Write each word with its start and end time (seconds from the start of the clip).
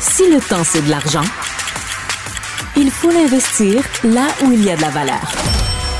Si 0.00 0.30
le 0.30 0.40
temps, 0.40 0.64
c'est 0.64 0.82
de 0.82 0.90
l'argent, 0.90 1.24
il 2.76 2.90
faut 2.90 3.10
l'investir 3.10 3.82
là 4.04 4.26
où 4.44 4.52
il 4.52 4.64
y 4.64 4.70
a 4.70 4.76
de 4.76 4.82
la 4.82 4.90
valeur. 4.90 5.32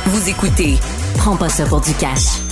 Vous 0.07 0.29
écoutez 0.29 0.79
Prends 1.17 1.37
pas 1.37 1.49
ça 1.49 1.65
pour 1.65 1.81
du 1.81 1.95
cash. 1.95 2.46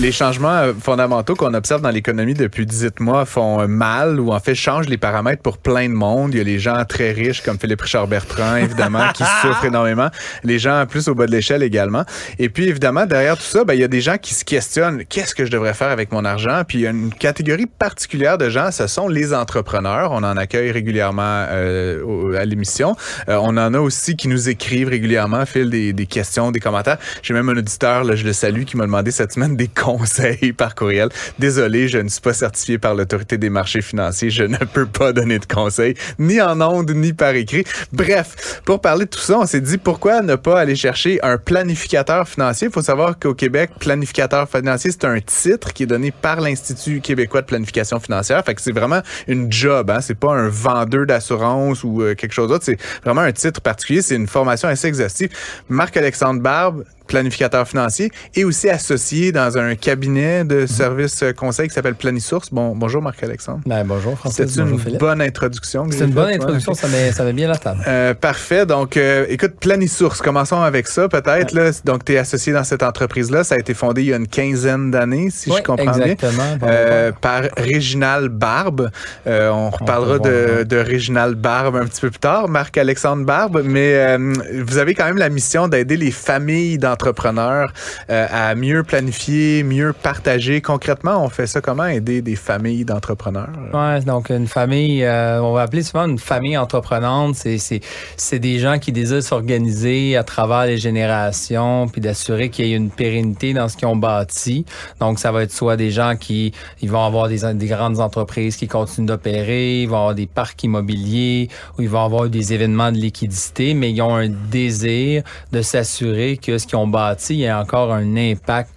Les 0.00 0.10
changements 0.10 0.48
euh, 0.48 0.72
fondamentaux 0.78 1.36
qu'on 1.36 1.54
observe 1.54 1.80
dans 1.80 1.90
l'économie 1.90 2.34
depuis 2.34 2.66
18 2.66 2.98
mois 2.98 3.24
font 3.24 3.60
euh, 3.60 3.68
mal 3.68 4.18
ou 4.18 4.32
en 4.32 4.40
fait 4.40 4.56
changent 4.56 4.88
les 4.88 4.96
paramètres 4.96 5.40
pour 5.40 5.58
plein 5.58 5.88
de 5.88 5.94
monde. 5.94 6.34
Il 6.34 6.38
y 6.38 6.40
a 6.40 6.44
les 6.44 6.58
gens 6.58 6.84
très 6.84 7.12
riches 7.12 7.42
comme 7.42 7.58
Philippe 7.60 7.82
Richard 7.82 8.08
Bertrand, 8.08 8.56
évidemment, 8.56 9.12
qui 9.14 9.22
souffrent 9.42 9.64
énormément. 9.64 10.08
Les 10.42 10.58
gens 10.58 10.84
plus 10.88 11.06
au 11.06 11.14
bas 11.14 11.26
de 11.26 11.30
l'échelle 11.30 11.62
également. 11.62 12.04
Et 12.40 12.48
puis, 12.48 12.68
évidemment, 12.68 13.06
derrière 13.06 13.36
tout 13.36 13.44
ça, 13.44 13.64
ben, 13.64 13.74
il 13.74 13.80
y 13.80 13.84
a 13.84 13.88
des 13.88 14.00
gens 14.00 14.18
qui 14.18 14.34
se 14.34 14.44
questionnent 14.44 15.04
qu'est-ce 15.04 15.34
que 15.34 15.44
je 15.44 15.50
devrais 15.50 15.74
faire 15.74 15.90
avec 15.90 16.10
mon 16.10 16.24
argent? 16.24 16.62
Puis, 16.66 16.78
il 16.78 16.80
y 16.82 16.86
a 16.88 16.90
une 16.90 17.14
catégorie 17.14 17.66
particulière 17.66 18.36
de 18.36 18.50
gens, 18.50 18.72
ce 18.72 18.88
sont 18.88 19.06
les 19.06 19.32
entrepreneurs. 19.32 20.10
On 20.10 20.24
en 20.24 20.36
accueille 20.36 20.72
régulièrement 20.72 21.46
euh, 21.50 22.36
à 22.36 22.44
l'émission. 22.44 22.96
on 23.28 23.56
en 23.56 23.74
a 23.74 23.78
aussi 23.78 24.16
qui 24.16 24.26
nous 24.26 24.48
écrivent 24.48 24.88
régulièrement, 24.88 25.46
fil 25.46 25.70
des, 25.70 25.92
des 25.92 26.06
questions, 26.06 26.50
des 26.50 26.60
commentaires. 26.60 26.98
J'ai 27.22 27.32
même 27.32 27.48
un 27.48 27.56
auditeur, 27.56 28.02
là, 28.02 28.16
je 28.16 28.24
le 28.24 28.32
salue, 28.32 28.64
qui 28.64 28.76
m'a 28.76 28.86
demandé 28.86 29.12
cette 29.12 29.32
semaine 29.32 29.56
des 29.56 29.68
conseils 29.84 30.52
par 30.52 30.74
courriel. 30.74 31.08
Désolé, 31.38 31.88
je 31.88 31.98
ne 31.98 32.08
suis 32.08 32.20
pas 32.20 32.32
certifié 32.32 32.78
par 32.78 32.94
l'autorité 32.94 33.36
des 33.36 33.50
marchés 33.50 33.82
financiers. 33.82 34.30
Je 34.30 34.44
ne 34.44 34.56
peux 34.56 34.86
pas 34.86 35.12
donner 35.12 35.38
de 35.38 35.44
conseils, 35.46 35.94
ni 36.18 36.40
en 36.40 36.60
ondes, 36.60 36.90
ni 36.90 37.12
par 37.12 37.34
écrit. 37.34 37.64
Bref, 37.92 38.62
pour 38.64 38.80
parler 38.80 39.04
de 39.04 39.10
tout 39.10 39.20
ça, 39.20 39.38
on 39.38 39.46
s'est 39.46 39.60
dit 39.60 39.78
pourquoi 39.78 40.22
ne 40.22 40.36
pas 40.36 40.58
aller 40.58 40.76
chercher 40.76 41.22
un 41.22 41.38
planificateur 41.38 42.26
financier. 42.28 42.68
Il 42.68 42.72
faut 42.72 42.82
savoir 42.82 43.18
qu'au 43.18 43.34
Québec, 43.34 43.70
planificateur 43.78 44.48
financier, 44.48 44.90
c'est 44.90 45.04
un 45.04 45.20
titre 45.20 45.72
qui 45.72 45.82
est 45.82 45.86
donné 45.86 46.10
par 46.10 46.40
l'Institut 46.40 47.00
québécois 47.00 47.42
de 47.42 47.46
planification 47.46 48.00
financière. 48.00 48.42
Fait 48.44 48.54
que 48.54 48.62
c'est 48.62 48.72
vraiment 48.72 49.02
une 49.28 49.52
job, 49.52 49.90
hein. 49.90 50.00
C'est 50.00 50.18
pas 50.18 50.32
un 50.32 50.48
vendeur 50.48 51.06
d'assurance 51.06 51.84
ou 51.84 52.02
euh, 52.02 52.14
quelque 52.14 52.32
chose 52.32 52.48
d'autre. 52.48 52.64
C'est 52.64 52.78
vraiment 53.04 53.22
un 53.22 53.32
titre 53.32 53.60
particulier. 53.60 54.02
C'est 54.02 54.16
une 54.16 54.28
formation 54.28 54.68
assez 54.68 54.88
exhaustive. 54.88 55.30
Marc-Alexandre 55.68 56.40
Barbe, 56.40 56.84
planificateur 57.06 57.66
financier 57.66 58.10
et 58.34 58.44
aussi 58.44 58.68
associé 58.68 59.32
dans 59.32 59.58
un 59.58 59.74
cabinet 59.74 60.44
de 60.44 60.66
services 60.66 61.22
euh, 61.22 61.32
conseil 61.32 61.68
qui 61.68 61.74
s'appelle 61.74 61.94
Planisource. 61.94 62.50
Bon, 62.50 62.74
bonjour 62.74 63.02
Marc-Alexandre. 63.02 63.60
Ben, 63.66 63.84
bonjour 63.84 64.18
Francis. 64.18 64.46
C'est 64.48 64.60
une 64.60 64.98
bonne 64.98 65.20
introduction. 65.20 65.86
C'est 65.90 66.04
une 66.04 66.10
bonne 66.10 66.32
introduction, 66.32 66.74
ça, 66.74 66.88
met, 66.88 67.12
ça 67.12 67.24
met 67.24 67.32
bien 67.32 67.48
la 67.48 67.56
table. 67.56 67.80
Euh, 67.86 68.14
parfait. 68.14 68.66
Donc, 68.66 68.96
euh, 68.96 69.26
écoute, 69.28 69.54
Planisource, 69.60 70.20
commençons 70.20 70.60
avec 70.60 70.86
ça 70.86 71.08
peut-être. 71.08 71.52
Là. 71.52 71.70
Donc, 71.84 72.04
tu 72.04 72.14
es 72.14 72.18
associé 72.18 72.52
dans 72.52 72.64
cette 72.64 72.82
entreprise-là. 72.82 73.44
Ça 73.44 73.56
a 73.56 73.58
été 73.58 73.74
fondé 73.74 74.02
il 74.02 74.08
y 74.08 74.12
a 74.12 74.16
une 74.16 74.28
quinzaine 74.28 74.90
d'années, 74.90 75.28
si 75.30 75.50
je 75.50 75.62
comprends 75.62 75.92
exactement, 75.92 76.56
bien. 76.56 76.68
Euh, 76.68 77.12
par 77.12 77.42
Réginald 77.56 78.30
Barbe. 78.30 78.90
On 79.26 79.70
reparlera 79.70 80.18
de, 80.18 80.64
de 80.64 80.76
Réginald 80.76 81.36
Barbe 81.36 81.76
un 81.76 81.86
petit 81.86 82.00
peu 82.00 82.10
plus 82.10 82.18
tard, 82.18 82.48
Marc-Alexandre 82.48 83.24
Barbe. 83.24 83.62
Mais 83.64 84.16
vous 84.18 84.78
avez 84.78 84.94
quand 84.94 85.04
même 85.04 85.18
la 85.18 85.28
mission 85.28 85.68
d'aider 85.68 85.96
les 85.96 86.10
familles 86.10 86.78
dans 86.78 86.93
entrepreneurs 86.94 87.72
euh, 88.10 88.26
à 88.30 88.54
mieux 88.54 88.82
planifier, 88.84 89.62
mieux 89.62 89.92
partager. 89.92 90.60
Concrètement, 90.60 91.24
on 91.24 91.28
fait 91.28 91.46
ça 91.46 91.60
comment? 91.60 91.86
Aider 91.86 92.22
des 92.22 92.36
familles 92.36 92.84
d'entrepreneurs? 92.84 93.50
Ouais, 93.72 94.00
donc 94.00 94.30
une 94.30 94.46
famille, 94.46 95.04
euh, 95.04 95.42
on 95.42 95.52
va 95.52 95.62
appeler 95.62 95.82
souvent 95.82 96.06
une 96.06 96.18
famille 96.18 96.56
entreprenante, 96.56 97.34
c'est 97.36 98.38
des 98.38 98.58
gens 98.58 98.78
qui 98.78 98.92
désirent 98.92 99.22
s'organiser 99.22 100.16
à 100.16 100.24
travers 100.24 100.66
les 100.66 100.78
générations, 100.78 101.88
puis 101.88 102.00
d'assurer 102.00 102.48
qu'il 102.48 102.66
y 102.66 102.72
ait 102.72 102.76
une 102.76 102.90
pérennité 102.90 103.52
dans 103.52 103.68
ce 103.68 103.76
qu'ils 103.76 103.88
ont 103.88 103.96
bâti. 103.96 104.64
Donc, 105.00 105.18
ça 105.18 105.32
va 105.32 105.42
être 105.42 105.52
soit 105.52 105.76
des 105.76 105.90
gens 105.90 106.14
qui 106.16 106.52
ils 106.80 106.90
vont 106.90 107.04
avoir 107.04 107.28
des, 107.28 107.40
des 107.54 107.66
grandes 107.66 107.98
entreprises 108.00 108.56
qui 108.56 108.68
continuent 108.68 109.06
d'opérer, 109.06 109.82
ils 109.82 109.88
vont 109.88 109.98
avoir 109.98 110.14
des 110.14 110.26
parcs 110.26 110.62
immobiliers, 110.62 111.48
ou 111.76 111.82
ils 111.82 111.88
vont 111.88 112.04
avoir 112.04 112.28
des 112.28 112.52
événements 112.52 112.92
de 112.92 112.98
liquidité, 112.98 113.74
mais 113.74 113.90
ils 113.90 114.02
ont 114.02 114.14
un 114.14 114.28
désir 114.28 115.22
de 115.52 115.62
s'assurer 115.62 116.36
que 116.36 116.58
ce 116.58 116.66
qu'ils 116.66 116.78
ont 116.78 116.83
il 117.30 117.36
y 117.36 117.46
a 117.46 117.60
encore 117.60 117.92
un 117.92 118.16
impact 118.16 118.70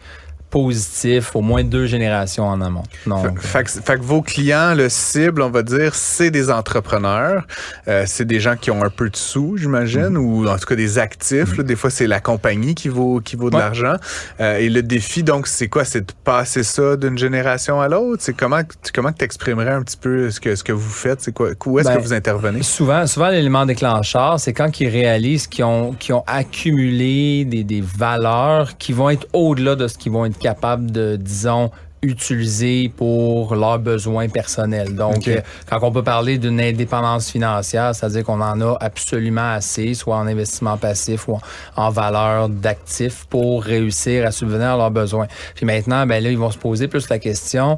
positif 0.58 1.36
au 1.36 1.42
moins 1.42 1.64
deux 1.64 1.86
générations 1.86 2.48
en 2.48 2.62
amont. 2.62 2.82
Donc, 3.06 3.40
fait, 3.40 3.64
que 3.64 4.02
vos 4.02 4.24
clients, 4.24 4.74
le 4.76 4.90
cible, 4.90 5.44
on 5.44 5.52
va 5.52 5.62
dire, 5.62 5.94
c'est 5.94 6.32
des 6.32 6.50
entrepreneurs, 6.50 7.46
euh, 7.88 8.06
c'est 8.08 8.26
des 8.26 8.40
gens 8.40 8.56
qui 8.56 8.72
ont 8.72 8.84
un 8.84 8.90
peu 8.90 9.08
de 9.12 9.16
sous, 9.16 9.58
j'imagine, 9.58 10.10
mhm. 10.10 10.18
ou 10.18 10.48
en 10.48 10.58
tout 10.58 10.66
cas 10.66 10.76
des 10.76 10.98
actifs. 10.98 11.56
des 11.60 11.76
fois, 11.76 11.92
c'est 11.92 12.08
la 12.08 12.20
compagnie 12.20 12.74
qui 12.74 12.90
vaut 12.90 13.22
qui 13.24 13.36
vaut 13.36 13.52
de 13.52 13.58
l'argent. 13.58 13.98
Euh, 14.40 14.58
et 14.58 14.70
le 14.70 14.82
défi, 14.82 15.22
donc, 15.22 15.46
c'est 15.46 15.68
quoi? 15.68 15.86
C'est 15.86 16.02
de 16.02 16.14
passer 16.24 16.64
ça 16.64 16.96
d'une 16.96 17.20
génération 17.20 17.80
à 17.80 17.88
l'autre? 17.88 18.24
C'est 18.24 18.36
comment 18.36 18.62
comment 18.96 19.12
tu 19.12 19.24
exprimerais 19.24 19.74
un 19.74 19.84
petit 19.84 19.98
peu 19.98 20.32
ce 20.32 20.40
que 20.40 20.56
ce 20.56 20.64
que 20.64 20.74
vous 20.74 20.90
faites? 20.90 21.22
C'est 21.22 21.34
quoi 21.34 21.50
Où 21.68 21.78
est-ce 21.78 21.90
que 21.90 21.94
ben, 21.94 22.02
vous 22.02 22.14
intervenez? 22.14 22.64
Souvent, 22.64 23.06
souvent 23.06 23.30
l'élément 23.30 23.68
déclencheur, 23.68 24.40
c'est 24.40 24.54
quand 24.54 24.80
ils 24.80 24.90
réalisent 24.90 25.46
qu'ils 25.46 25.66
ont 25.66 25.94
qu'ils 25.94 26.16
ont 26.16 26.24
accumulé 26.26 27.46
des, 27.46 27.64
des 27.64 27.82
valeurs 27.82 28.78
qui 28.80 28.92
vont 28.92 29.12
être 29.12 29.28
au-delà 29.34 29.76
de 29.76 29.88
ce 29.88 30.00
qu'ils 30.00 30.12
vont 30.12 30.26
être 30.26 30.47
capables 30.48 30.92
de, 30.92 31.18
disons, 31.18 31.72
utiliser 32.02 32.90
pour 32.96 33.56
leurs 33.56 33.80
besoins 33.80 34.30
personnels. 34.30 34.96
Donc, 34.96 35.28
euh, 35.28 35.42
quand 35.70 35.80
on 35.82 35.92
peut 35.92 36.04
parler 36.04 36.38
d'une 36.38 36.62
indépendance 36.62 37.30
financière, 37.32 37.94
c'est-à-dire 37.94 38.24
qu'on 38.24 38.40
en 38.40 38.62
a 38.62 38.78
absolument 38.80 39.52
assez, 39.52 39.94
soit 39.94 40.16
en 40.16 40.28
investissement 40.28 40.78
passif 40.78 41.28
ou 41.28 41.40
en, 41.76 41.90
valeur 41.90 42.50
d'actifs 42.50 43.26
pour 43.30 43.64
réussir 43.64 44.26
à 44.26 44.32
subvenir 44.32 44.74
à 44.74 44.78
leurs 44.78 44.92
besoins. 44.92 45.28
Puis 45.56 45.66
maintenant, 45.66 46.06
ben 46.06 46.24
là, 46.24 46.30
ils 46.30 46.38
vont 46.38 46.52
se 46.52 46.58
poser 46.58 46.88
plus 46.88 47.10
la 47.10 47.20
question, 47.20 47.78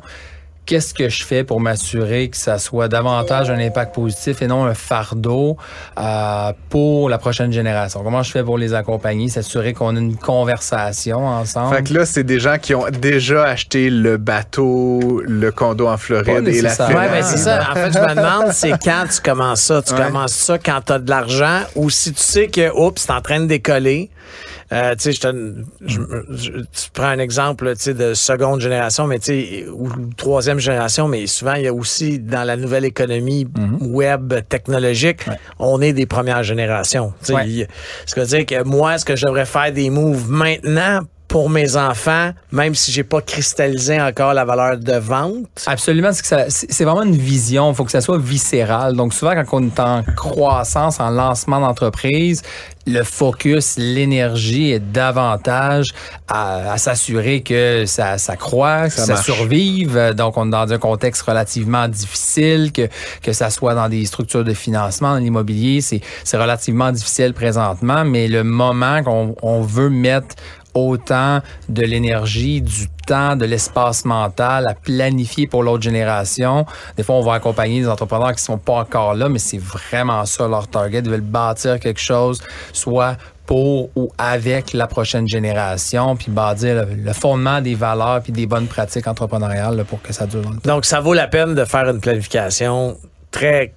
qu'est-ce 0.69 0.94
que 0.94 1.09
je 1.09 1.25
fais 1.25 1.44
pour 1.44 1.59
m'assurer 1.59 2.30
que 2.30 2.38
ça 2.38 2.59
soit 2.59 2.88
davantage 2.88 3.50
un 3.50 3.57
impact 3.57 3.96
positif 3.96 4.44
et 4.44 4.47
non 4.47 4.66
un 4.66 4.75
fardeau 4.75 5.57
euh, 6.00 6.53
pour 6.69 7.09
la 7.09 7.18
prochaine 7.18 7.52
génération? 7.52 8.03
Comment 8.03 8.22
je 8.22 8.30
fais 8.30 8.44
pour 8.44 8.59
les 8.59 8.75
accompagner, 8.75 9.29
s'assurer 9.29 9.74
qu'on 9.74 9.96
a 9.96 10.00
une 10.00 10.16
conversation 10.16 11.25
ensemble? 11.25 11.75
Fait 11.75 11.84
que 11.84 11.94
là, 11.96 12.06
c'est 12.06 12.24
des 12.24 12.40
gens 12.40 12.59
qui 12.62 12.75
ont 12.75 12.85
déjà 12.91 13.46
acheté 13.46 13.90
le 13.90 14.18
bateau, 14.18 15.24
le 15.25 15.52
condo 15.52 15.88
en 15.88 15.97
Floride 15.97 16.47
et 16.47 16.62
la 16.62 16.75
Oui, 16.88 16.94
ben 16.94 17.24
c'est 17.24 17.38
ça. 17.38 17.72
En 17.72 17.74
fait, 17.74 17.91
je 17.91 18.00
me 18.00 18.16
demande, 18.16 18.52
c'est 18.52 18.78
quand 18.84 19.06
tu 19.12 19.22
commences 19.22 19.62
ça? 19.62 19.81
Tu 19.81 19.96
commences 19.96 20.34
ça 20.34 20.59
quand 20.59 20.81
tu 20.85 20.94
as 20.94 21.00
de 21.00 21.09
l'argent 21.09 21.62
ou 21.75 21.90
si 21.90 22.13
tu 22.13 22.22
sais 22.22 22.46
que, 22.46 22.72
oups, 22.78 23.02
c'est 23.02 23.12
en 23.12 23.22
train 23.22 23.40
de 23.40 23.47
décoller. 23.47 24.12
Euh, 24.72 24.96
tu 24.96 25.12
sais, 25.12 25.30
je, 25.81 26.00
tu 26.62 26.91
prends 26.94 27.07
un 27.07 27.19
exemple 27.19 27.74
de 27.74 28.13
seconde 28.13 28.62
génération, 28.62 29.07
mais 29.07 29.19
tu 29.19 29.25
sais, 29.25 29.66
ou 29.68 29.90
troisième 30.16 30.59
génération, 30.59 31.07
mais 31.07 31.25
souvent, 31.25 31.56
il 31.56 31.63
y 31.63 31.68
a 31.68 31.74
aussi 31.74 32.19
dans 32.19 32.44
la 32.44 32.56
nouvelle 32.56 32.85
économie 32.85 33.46
mhm. 33.46 33.78
web 33.94 34.34
technologique, 34.47 35.22
on 35.58 35.81
est 35.81 35.94
des 35.94 36.06
premières 36.06 36.44
générations. 36.44 37.13
Ce 37.22 37.34
qui 37.34 37.66
veut 38.19 38.25
dire 38.25 38.46
que 38.46 38.63
moi, 38.63 38.96
est-ce 38.96 39.06
que 39.06 39.16
je 39.16 39.25
devrais 39.25 39.46
faire 39.46 39.72
des 39.72 39.90
moves 39.90 40.29
maintenant 40.29 41.02
pour 41.29 41.50
mes 41.50 41.78
enfants, 41.78 42.31
même 42.51 42.73
si 42.73 42.91
j'ai 42.91 43.03
pas 43.03 43.22
cristallisé 43.22 44.01
encore 44.01 44.34
la 44.34 44.44
valeur 44.44 44.78
de 44.78 44.94
vente? 44.94 45.47
Absolument, 45.67 46.09
c'est 46.12 46.84
vraiment 46.84 47.03
une 47.03 47.16
vision. 47.16 47.72
Il 47.72 47.75
faut 47.75 47.85
que 47.85 47.91
ça 47.91 48.01
soit 48.01 48.17
viscéral. 48.17 48.95
Donc 48.95 49.13
souvent, 49.13 49.35
quand 49.35 49.62
on 49.62 49.67
est 49.67 49.79
en 49.79 50.03
croissance, 50.16 51.00
en 51.00 51.12
lancement 51.12 51.62
d'entreprise, 51.62 52.41
le 52.90 53.03
focus, 53.03 53.75
l'énergie 53.78 54.72
est 54.72 54.79
davantage 54.79 55.94
à, 56.28 56.78
s'assurer 56.78 57.41
que 57.41 57.85
ça, 57.85 58.17
ça 58.17 58.35
croît, 58.35 58.88
que 58.88 58.94
ça, 58.94 59.16
survive. 59.17 60.13
Donc, 60.16 60.38
on 60.38 60.47
est 60.47 60.51
dans 60.51 60.72
un 60.72 60.78
contexte 60.78 61.22
relativement 61.23 61.88
difficile, 61.88 62.72
que, 62.72 62.88
que 63.22 63.34
ça 63.34 63.50
soit 63.50 63.75
dans 63.75 63.90
des 63.90 64.06
structures 64.06 64.44
de 64.44 64.53
financement, 64.53 65.13
dans 65.13 65.19
l'immobilier, 65.19 65.81
c'est 65.81 66.01
relativement 66.38 66.91
difficile 66.91 67.34
présentement, 67.34 68.06
mais 68.06 68.28
le 68.28 68.44
moment 68.44 69.03
qu'on 69.03 69.35
on 69.41 69.61
veut 69.61 69.90
mettre 69.90 70.35
autant 70.74 71.41
de 71.68 71.84
l'énergie, 71.84 72.62
du 72.62 72.88
temps, 73.07 73.35
de 73.35 73.46
l'espace 73.46 74.06
mental 74.06 74.68
à 74.68 74.74
planifier 74.74 75.47
pour 75.47 75.64
l'autre 75.64 75.84
génération. 75.84 76.66
Des 76.97 77.03
fois, 77.03 77.16
on 77.16 77.22
va 77.22 77.34
accompagner 77.34 77.82
des 77.82 77.88
entrepreneurs 77.88 78.34
qui 78.34 78.43
sont 78.43 78.58
pas 78.58 78.73
encore 78.73 79.16
là, 79.16 79.29
mais 79.29 79.40
c'est 79.40 79.58
vraiment 79.58 80.26
ça 80.26 80.47
leur 80.47 80.67
target. 80.67 80.99
Ils 80.99 81.09
veulent 81.09 81.22
bâtir 81.22 81.79
quelque 81.79 81.99
chose, 81.99 82.41
soit 82.73 83.17
pour 83.46 83.90
ou 83.96 84.11
avec 84.20 84.73
la 84.73 84.85
prochaine 84.85 85.28
génération, 85.28 86.16
puis 86.16 86.29
bâtir 86.29 86.85
le, 86.85 87.14
fondement 87.14 87.61
des 87.61 87.73
valeurs 87.73 88.22
puis 88.22 88.32
des 88.32 88.46
bonnes 88.46 88.67
pratiques 88.67 89.08
entrepreneuriales 89.08 89.84
pour 89.85 90.02
que 90.03 90.14
ça 90.14 90.28
dure. 90.28 90.43
Donc, 90.64 90.85
ça 90.85 90.99
vaut 90.99 91.16
la 91.16 91.28
peine 91.28 91.55
de 91.55 91.66
faire 91.66 91.90
une 91.90 91.99
planification 91.99 92.96
très 93.32 93.73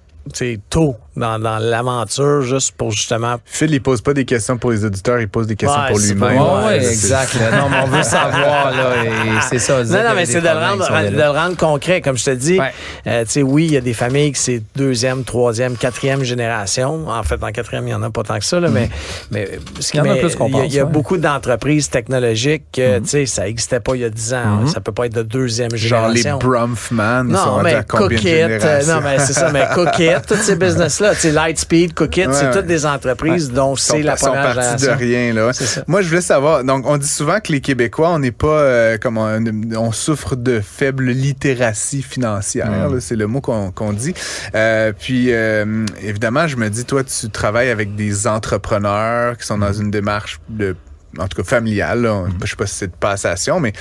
tôt 0.69 0.95
dans, 1.15 1.39
dans 1.39 1.57
l'aventure 1.59 2.41
juste 2.41 2.71
pour 2.77 2.91
justement. 2.91 3.35
Phil, 3.45 3.71
il 3.73 3.81
pose 3.81 4.01
pas 4.01 4.13
des 4.13 4.25
questions 4.25 4.57
pour 4.57 4.71
les 4.71 4.83
auditeurs, 4.85 5.19
il 5.19 5.27
pose 5.29 5.47
des 5.47 5.55
questions 5.55 5.79
Ouais, 5.81 5.89
pour 5.89 5.99
lui-même. 5.99 6.37
Oui, 6.41 6.65
Ouais, 6.65 6.77
exact. 6.77 7.35
là. 7.35 7.51
Non, 7.59 7.69
mais 7.69 7.77
on 7.83 7.87
veut 7.87 8.03
savoir, 8.03 8.71
là, 8.71 9.03
et 9.05 9.09
c'est 9.49 9.59
ça. 9.59 9.83
Non, 9.83 9.91
non, 10.09 10.15
mais 10.15 10.25
c'est 10.25 10.41
de, 10.41 10.47
le 10.47 10.53
rendre, 10.53 11.09
de 11.11 11.15
le 11.15 11.29
rendre 11.29 11.57
concret. 11.57 12.01
Comme 12.01 12.17
je 12.17 12.25
te 12.25 12.29
dis, 12.31 12.59
Ouais. 12.59 12.71
euh, 13.07 13.23
tu 13.25 13.31
sais, 13.31 13.41
oui, 13.43 13.65
il 13.65 13.73
y 13.73 13.77
a 13.77 13.81
des 13.81 13.93
familles 13.93 14.31
qui 14.33 14.39
c'est 14.39 14.63
deuxième, 14.75 15.23
troisième, 15.23 15.75
quatrième 15.77 16.23
génération. 16.23 17.07
En 17.07 17.23
fait, 17.23 17.41
en 17.43 17.51
quatrième, 17.51 17.87
il 17.87 17.91
y 17.91 17.93
en 17.95 18.03
a 18.03 18.09
pas 18.09 18.23
tant 18.23 18.37
que 18.39 18.45
ça, 18.45 18.59
là, 18.59 18.69
mais, 18.69 18.89
mais, 19.31 19.59
ce 19.79 19.91
qui- 19.91 19.99
Mm. 19.99 20.03
Il 20.03 20.07
y 20.07 20.09
en 20.09 20.11
a 20.11 20.15
mais 20.15 20.19
plus 20.21 20.35
qu'on 20.35 20.47
il 20.47 20.55
y 20.55 20.59
a- 20.59 20.65
Il 20.65 20.73
y 20.73 20.79
a 20.79 20.81
pense, 20.83 20.87
ouais. 20.87 20.93
beaucoup 20.93 21.17
d'entreprises 21.17 21.89
technologiques 21.89 22.63
que, 22.73 22.81
Mm-hmm. 22.99 23.01
tu 23.03 23.07
sais, 23.09 23.25
ça 23.25 23.43
n'existait 23.43 23.79
pas 23.79 23.95
il 23.95 24.01
y 24.01 24.05
a 24.05 24.09
10 24.09 24.33
ans. 24.33 24.37
hein. 24.63 24.67
Ça 24.67 24.81
peut 24.81 24.91
pas 24.91 25.05
être 25.05 25.13
de 25.15 25.21
deuxième 25.23 25.75
Genre 25.75 26.09
les 26.09 26.17
génération. 26.21 26.49
Brumfman, 26.49 27.23
Non, 27.25 27.61
mais 27.63 27.75
à 27.75 27.83
combien 27.83 28.07
de 28.07 28.13
Cookit, 28.15 28.27
euh, 28.33 28.59
générations? 28.59 28.93
non, 28.95 29.01
mais 29.03 29.19
c'est 29.19 29.33
ça, 29.33 29.51
mais 29.51 29.65
Cookit, 29.73 30.09
tous 30.27 30.35
ces 30.35 30.55
business-là, 30.63 31.02
sais, 31.13 31.31
Lightspeed, 31.31 31.93
Cookit, 31.93 32.27
Ouais, 32.27 32.33
c'est 32.33 32.51
toutes 32.51 32.65
des 32.65 32.85
entreprises 32.85 33.51
dont 33.51 33.75
c'est 33.75 34.01
la 34.01 34.15
première 34.15 34.55
partis 34.55 34.73
de 34.73 34.79
génération. 34.79 34.97
rien 34.97 35.33
là. 35.33 35.53
C'est 35.53 35.65
ça. 35.65 35.83
Moi, 35.87 36.01
je 36.01 36.09
voulais 36.09 36.21
savoir. 36.21 36.63
Donc, 36.63 36.85
on 36.87 36.97
dit 36.97 37.07
souvent 37.07 37.39
que 37.39 37.51
les 37.51 37.61
Québécois, 37.61 38.09
on 38.09 38.19
n'est 38.19 38.31
pas 38.31 38.47
euh, 38.47 38.97
comme 38.97 39.17
on, 39.17 39.43
on 39.77 39.91
souffre 39.91 40.35
de 40.35 40.61
faible 40.61 41.05
littératie 41.05 42.01
financière. 42.01 42.69
Mm. 42.69 42.93
là, 42.93 42.99
C'est 42.99 43.15
le 43.15 43.27
mot 43.27 43.41
qu'on 43.41 43.93
dit. 43.93 44.13
Euh, 44.55 44.93
puis, 44.97 45.27
euh, 45.33 45.85
évidemment, 46.01 46.47
je 46.47 46.55
me 46.57 46.69
dis, 46.69 46.85
toi, 46.85 47.03
tu 47.03 47.29
travailles 47.29 47.69
avec 47.69 47.95
des 47.95 48.27
entrepreneurs 48.27 49.37
qui 49.37 49.45
sont 49.45 49.57
dans 49.57 49.73
une 49.73 49.91
démarche 49.91 50.39
de 50.49 50.75
en 51.19 51.27
tout 51.27 51.37
cas 51.37 51.47
familiale. 51.47 52.01
là. 52.01 52.23
Je 52.43 52.49
sais 52.49 52.55
pas 52.55 52.65
si 52.65 52.75
c'est 52.75 52.87
de 52.87 52.95
passation, 52.95 53.59
mais 53.59 53.73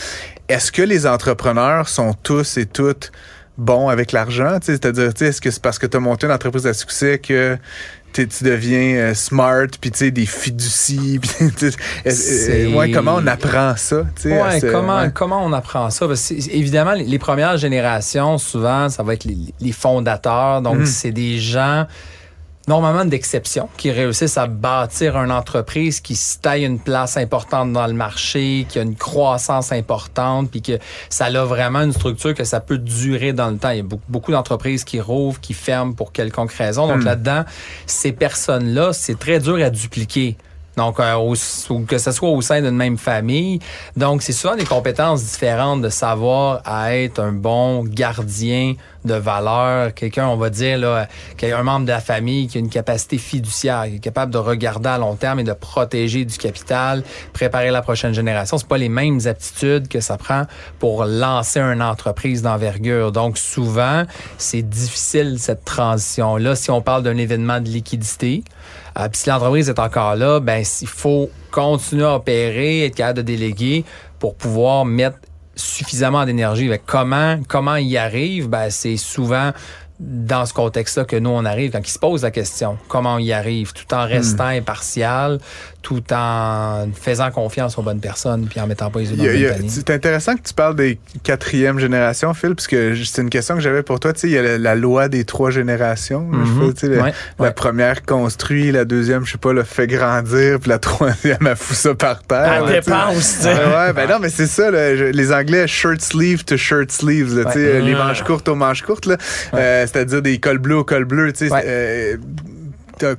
est-ce 0.48 0.70
que 0.70 0.82
les 0.82 1.06
entrepreneurs 1.06 1.88
sont 1.88 2.12
tous 2.12 2.58
et 2.58 2.66
toutes 2.66 3.10
bons 3.62 3.88
avec 3.88 4.12
l'argent? 4.12 4.58
C'est-à-dire, 4.62 5.14
tu 5.14 5.20
sais, 5.24 5.30
est-ce 5.30 5.40
que 5.40 5.50
c'est 5.50 5.62
parce 5.62 5.78
que 5.78 5.86
tu 5.86 5.96
as 5.96 6.00
monté 6.00 6.26
une 6.26 6.32
entreprise 6.32 6.66
à 6.66 6.74
succès 6.74 7.18
que 7.18 7.56
tu 8.12 8.26
deviens 8.42 8.96
euh, 8.96 9.14
smart, 9.14 9.68
puis 9.80 9.90
tu 9.90 9.98
sais, 10.00 10.10
des 10.10 10.26
fiducies, 10.26 11.18
ouais, 12.04 12.90
comment 12.90 13.14
on 13.16 13.26
apprend 13.26 13.74
ça? 13.76 14.04
Ouais, 14.24 14.60
ce- 14.60 14.66
comment, 14.70 14.98
ouais. 15.00 15.10
comment 15.14 15.44
on 15.44 15.52
apprend 15.52 15.88
ça? 15.90 16.06
Parce 16.06 16.28
que 16.28 16.40
c'est- 16.40 16.50
évidemment, 16.54 16.92
les, 16.92 17.04
les 17.04 17.18
premières 17.18 17.56
générations, 17.56 18.38
souvent, 18.38 18.88
ça 18.88 19.02
va 19.02 19.14
être 19.14 19.24
les, 19.24 19.38
les 19.60 19.72
fondateurs. 19.72 20.62
Donc, 20.62 20.78
Mhm. 20.80 20.86
c'est 20.86 21.10
des 21.12 21.38
gens 21.38 21.86
normalement 22.68 23.04
d'exception 23.04 23.68
qui 23.76 23.90
réussissent 23.90 24.38
à 24.38 24.46
bâtir 24.46 25.16
une 25.16 25.32
entreprise 25.32 26.00
qui 26.00 26.14
se 26.14 26.38
taille 26.38 26.64
une 26.64 26.78
place 26.78 27.16
importante 27.16 27.72
dans 27.72 27.86
le 27.86 27.92
marché, 27.92 28.66
qui 28.68 28.78
a 28.78 28.82
une 28.82 28.96
croissance 28.96 29.72
importante, 29.72 30.50
puis 30.50 30.62
que 30.62 30.78
ça 31.10 31.26
a 31.26 31.44
vraiment 31.44 31.80
une 31.80 31.92
structure 31.92 32.34
que 32.34 32.44
ça 32.44 32.60
peut 32.60 32.78
durer 32.78 33.32
dans 33.32 33.50
le 33.50 33.58
temps. 33.58 33.70
Il 33.70 33.78
y 33.78 33.80
a 33.80 33.96
beaucoup, 34.08 34.32
d'entreprises 34.32 34.84
qui 34.84 35.00
rouvrent, 35.00 35.40
qui 35.40 35.52
ferment 35.52 35.92
pour 35.92 36.12
quelconque 36.12 36.52
raison. 36.52 36.86
Donc 36.86 37.02
Hmm. 37.02 37.06
là-dedans, 37.06 37.44
ces 37.86 38.12
personnes-là, 38.12 38.92
c'est 38.92 39.18
très 39.18 39.38
dur 39.38 39.56
à 39.56 39.70
dupliquer. 39.70 40.36
Donc, 40.76 41.00
euh, 41.00 41.14
au- 41.14 41.34
que 41.86 41.98
ce 41.98 42.12
soit 42.12 42.30
au 42.30 42.40
sein 42.40 42.62
d'une 42.62 42.76
même 42.76 42.96
famille. 42.98 43.58
Donc, 43.96 44.22
c'est 44.22 44.32
souvent 44.32 44.56
des 44.56 44.64
compétences 44.64 45.22
différentes 45.24 45.82
de 45.82 45.88
savoir 45.90 46.62
à 46.64 46.96
être 46.96 47.18
un 47.20 47.32
bon 47.32 47.84
gardien 47.84 48.74
de 49.04 49.14
valeur, 49.14 49.92
quelqu'un, 49.94 50.28
on 50.28 50.36
va 50.36 50.48
dire, 50.48 50.78
là, 50.78 51.08
qui 51.36 51.46
est 51.46 51.52
un 51.52 51.64
membre 51.64 51.86
de 51.86 51.90
la 51.90 52.00
famille 52.00 52.46
qui 52.46 52.58
a 52.58 52.60
une 52.60 52.68
capacité 52.68 53.18
fiduciaire, 53.18 53.86
qui 53.88 53.96
est 53.96 53.98
capable 53.98 54.32
de 54.32 54.38
regarder 54.38 54.90
à 54.90 54.98
long 54.98 55.16
terme 55.16 55.40
et 55.40 55.44
de 55.44 55.52
protéger 55.52 56.24
du 56.24 56.38
capital, 56.38 57.02
préparer 57.32 57.70
la 57.72 57.82
prochaine 57.82 58.14
génération. 58.14 58.58
C'est 58.58 58.68
pas 58.68 58.78
les 58.78 58.88
mêmes 58.88 59.18
aptitudes 59.26 59.88
que 59.88 60.00
ça 60.00 60.16
prend 60.18 60.44
pour 60.78 61.04
lancer 61.04 61.58
une 61.58 61.82
entreprise 61.82 62.42
d'envergure. 62.42 63.10
Donc, 63.10 63.38
souvent, 63.38 64.04
c'est 64.38 64.62
difficile 64.62 65.36
cette 65.40 65.64
transition-là. 65.64 66.54
Si 66.54 66.70
on 66.70 66.80
parle 66.80 67.02
d'un 67.02 67.16
événement 67.16 67.60
de 67.60 67.68
liquidité, 67.68 68.44
euh, 68.98 69.08
puis 69.08 69.20
si 69.20 69.28
l'entreprise 69.28 69.68
est 69.68 69.78
encore 69.78 70.16
là, 70.16 70.40
ben 70.40 70.62
il 70.80 70.88
faut 70.88 71.30
continuer 71.50 72.04
à 72.04 72.16
opérer, 72.16 72.86
être 72.86 72.94
capable 72.94 73.18
de 73.18 73.22
déléguer 73.22 73.84
pour 74.18 74.34
pouvoir 74.34 74.84
mettre 74.84 75.18
suffisamment 75.54 76.24
d'énergie. 76.24 76.70
Comment 76.86 77.40
comment 77.48 77.76
y 77.76 77.96
arrive? 77.96 78.48
Ben 78.48 78.70
c'est 78.70 78.96
souvent 78.96 79.52
dans 80.04 80.44
ce 80.46 80.52
contexte-là 80.52 81.04
que 81.04 81.14
nous 81.16 81.30
on 81.30 81.44
arrive 81.44 81.70
quand 81.70 81.80
il 81.86 81.90
se 81.90 81.98
pose 81.98 82.22
la 82.24 82.32
question 82.32 82.76
comment 82.88 83.14
on 83.14 83.18
y 83.18 83.32
arrive 83.32 83.72
tout 83.72 83.94
en 83.94 84.04
restant 84.04 84.46
impartial, 84.46 85.38
tout 85.80 86.02
en 86.12 86.88
faisant 87.00 87.30
confiance 87.30 87.78
aux 87.78 87.82
bonnes 87.82 88.00
personnes 88.00 88.46
puis 88.50 88.58
en 88.60 88.66
mettant 88.66 88.90
pas 88.90 88.98
les 88.98 89.10
yeux 89.10 89.16
dans 89.16 89.22
le 89.24 89.48
panier. 89.52 89.68
C'est 89.68 89.90
intéressant 89.90 90.34
que 90.36 90.42
tu 90.42 90.54
parles 90.54 90.74
des 90.74 90.98
quatrième 91.22 91.78
génération, 91.78 92.34
Phil, 92.34 92.54
puisque 92.56 92.76
c'est 93.06 93.22
une 93.22 93.30
question 93.30 93.54
que 93.54 93.60
j'avais 93.60 93.82
pour 93.82 94.00
toi. 94.00 94.12
Tu 94.12 94.20
sais, 94.20 94.26
il 94.28 94.32
y 94.32 94.38
a 94.38 94.42
la, 94.42 94.58
la 94.58 94.74
loi 94.74 95.08
des 95.08 95.24
trois 95.24 95.50
générations. 95.50 96.28
sais, 96.66 96.74
tu 96.74 96.80
sais, 96.80 96.88
la, 96.96 97.02
Ouais, 97.02 97.12
la 97.38 97.44
ouais. 97.46 97.52
première 97.52 98.02
construit, 98.04 98.72
la 98.72 98.84
deuxième, 98.84 99.24
je 99.24 99.32
sais 99.32 99.38
pas, 99.38 99.52
le 99.52 99.62
fait 99.62 99.86
grandir, 99.86 100.58
puis 100.60 100.68
la 100.70 100.78
troisième, 100.78 101.46
elle 101.46 101.56
fout 101.56 101.76
ça 101.76 101.94
par 101.94 102.22
terre. 102.22 102.64
Sais. 102.66 102.72
dépense, 102.74 103.36
tu 103.36 103.42
sais. 103.42 103.54
Ouais, 103.54 103.74
ouais, 103.76 103.92
ben 103.92 104.08
non, 104.08 104.18
mais 104.20 104.28
c'est 104.30 104.46
ça, 104.46 104.70
là, 104.70 104.94
les 104.94 105.32
Anglais, 105.32 105.66
shirt 105.68 106.00
sleeve 106.00 106.44
to 106.44 106.56
shirt 106.56 106.90
sleeves, 106.90 107.36
là, 107.38 107.44
tu 107.46 107.52
sais, 107.58 107.80
les 107.80 107.94
manches 107.94 108.22
courtes 108.22 108.48
aux 108.48 108.54
manches 108.56 108.82
courtes, 108.82 109.06
là, 109.06 109.16
Euh, 109.54 109.86
c'est-à-dire 109.92 110.22
des 110.22 110.38
cols 110.38 110.58
bleus 110.58 110.76
aux 110.76 110.84
cols 110.84 111.04
bleus, 111.04 111.32
tu 111.32 111.46
sais. 111.46 111.52
Ouais. 111.52 111.62
euh, 111.66 112.16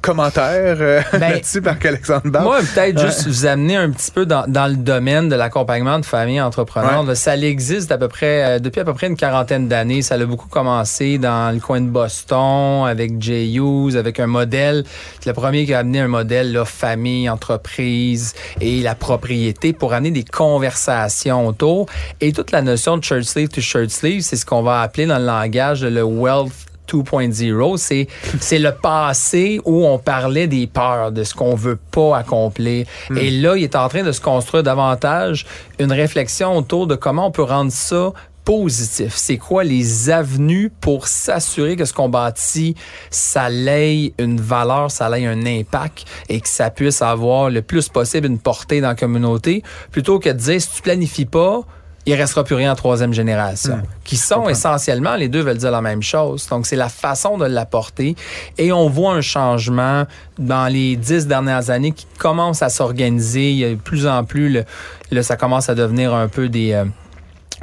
commentaire 0.02 0.78
euh, 0.80 1.02
Ben, 1.14 1.20
là-dessus 1.32 1.62
par 1.62 1.76
Alexandre 1.84 2.30
Barbe? 2.30 2.46
Moi, 2.46 2.60
peut-être 2.60 3.00
juste 3.00 3.28
vous 3.28 3.46
amener 3.46 3.76
un 3.76 3.90
petit 3.90 4.12
peu 4.12 4.26
dans, 4.26 4.46
dans 4.48 4.68
le 4.68 4.76
domaine 4.76 5.30
de 5.30 5.36
l'accompagnement 5.36 6.00
de 6.00 6.06
familles 6.06 6.42
entrepreneurs. 6.42 7.06
Ouais. 7.06 7.16
Ça 7.16 7.38
existe 7.38 7.92
à 7.92 7.98
peu 7.98 8.08
près, 8.08 8.44
euh, 8.44 8.60
depuis 8.60 8.82
à 8.82 8.86
peu 8.86 8.94
près 8.94 9.08
une 9.08 9.18
quarantaine 9.18 9.68
d'années. 9.68 10.02
Ça 10.02 10.16
a 10.16 10.26
beaucoup 10.26 10.48
commencé 10.48 11.18
dans 11.18 11.54
le 11.54 11.60
coin 11.60 11.82
de 11.82 11.88
Boston 11.88 12.86
avec 12.88 13.22
Jay 13.22 13.52
Hughes, 13.52 13.96
avec 13.96 14.20
un 14.20 14.28
modèle. 14.28 14.84
C'est 15.20 15.30
le 15.30 15.34
premier 15.34 15.66
qui 15.66 15.74
a 15.74 15.80
amené 15.80 16.00
un 16.00 16.08
modèle 16.08 16.52
là, 16.52 16.66
famille, 16.66 17.30
entreprise 17.30 18.34
et 18.62 18.82
la 18.82 18.96
propriété 18.96 19.74
pour 19.74 19.94
amener 19.94 20.12
des 20.12 20.24
conversations 20.24 21.48
autour. 21.48 21.88
Et 22.22 22.32
toute 22.34 22.52
la 22.52 22.62
notion 22.62 22.98
de 22.98 23.04
shirt 23.04 23.24
sleeve 23.24 23.50
to 23.50 23.62
shirt 23.62 23.90
sleeve, 23.90 24.22
c'est 24.22 24.36
ce 24.36 24.46
qu'on 24.46 24.64
va 24.64 24.82
appeler 24.82 25.06
dans 25.06 25.20
le 25.20 25.26
langage 25.26 25.84
le 25.84 26.04
wealth 26.04 26.54
2.0, 26.90 27.78
c'est 27.78 28.08
c'est 28.40 28.60
le 28.60 28.72
passé 28.72 29.60
où 29.66 29.86
on 29.86 29.98
parlait 30.00 30.48
des 30.48 30.68
peurs, 30.68 31.12
de 31.12 31.24
ce 31.24 31.34
qu'on 31.34 31.56
veut 31.56 31.80
pas 31.92 32.18
accomplir. 32.18 32.86
Et 33.16 33.32
là, 33.32 33.56
il 33.56 33.64
est 33.64 33.76
en 33.76 33.88
train 33.88 34.04
de 34.04 34.12
se 34.12 34.22
construire 34.22 34.64
davantage 34.64 35.46
une 35.80 35.92
réflexion 35.92 36.58
autour 36.58 36.88
de 36.88 36.96
comment 36.96 37.28
on 37.28 37.32
peut 37.32 37.44
rendre 37.44 37.72
ça 37.72 38.14
positif. 38.44 39.14
C'est 39.16 39.38
quoi 39.38 39.64
les 39.64 40.10
avenues 40.10 40.70
pour 40.82 41.08
s'assurer 41.08 41.76
que 41.76 41.86
ce 41.86 41.94
qu'on 41.94 42.10
bâtit, 42.10 42.76
ça 43.10 43.50
ait 43.52 44.14
une 44.18 44.40
valeur, 44.40 44.92
ça 44.92 45.10
ait 45.18 45.26
un 45.26 45.46
impact 45.46 46.06
et 46.30 46.42
que 46.42 46.50
ça 46.50 46.70
puisse 46.70 47.02
avoir 47.02 47.50
le 47.50 47.62
plus 47.62 47.90
possible 47.90 48.28
une 48.28 48.40
portée 48.40 48.82
dans 48.82 48.90
la 48.90 48.96
communauté, 48.96 49.64
plutôt 49.92 50.20
que 50.20 50.30
de 50.30 50.34
dire 50.34 50.62
si 50.62 50.70
tu 50.76 50.82
planifies 50.82 51.26
pas, 51.26 51.62
il 52.06 52.16
restera 52.16 52.44
plus 52.44 52.56
rien 52.56 52.74
en 52.74 52.76
troisième 52.76 53.14
génération, 53.14 53.82
qui 54.04 54.18
sont 54.18 54.50
essentiellement, 54.50 55.16
les 55.16 55.30
deux 55.30 55.42
veulent 55.42 55.58
dire 55.58 55.72
la 55.72 55.82
même 55.82 56.04
chose. 56.04 56.48
Donc, 56.50 56.66
c'est 56.66 56.76
la 56.76 56.90
façon 56.90 57.38
de 57.38 57.46
l'apporter. 57.46 58.16
Et 58.58 58.72
on 58.74 58.90
voit 58.90 59.14
un 59.14 59.22
changement 59.22 60.06
dans 60.38 60.72
les 60.72 60.96
dix 60.96 61.28
dernières 61.28 61.70
années 61.70 61.94
qui 61.94 62.08
commence 62.18 62.62
à 62.62 62.70
s'organiser. 62.70 63.52
Il 63.52 63.58
y 63.58 63.66
a 63.66 63.70
de 63.70 63.76
plus 63.76 64.06
en 64.06 64.24
plus, 64.24 64.64
le, 65.12 65.22
ça 65.22 65.38
commence 65.38 65.70
à 65.70 65.76
devenir 65.76 66.14
un 66.14 66.28
peu 66.28 66.50
des... 66.50 66.74
euh, 66.74 66.86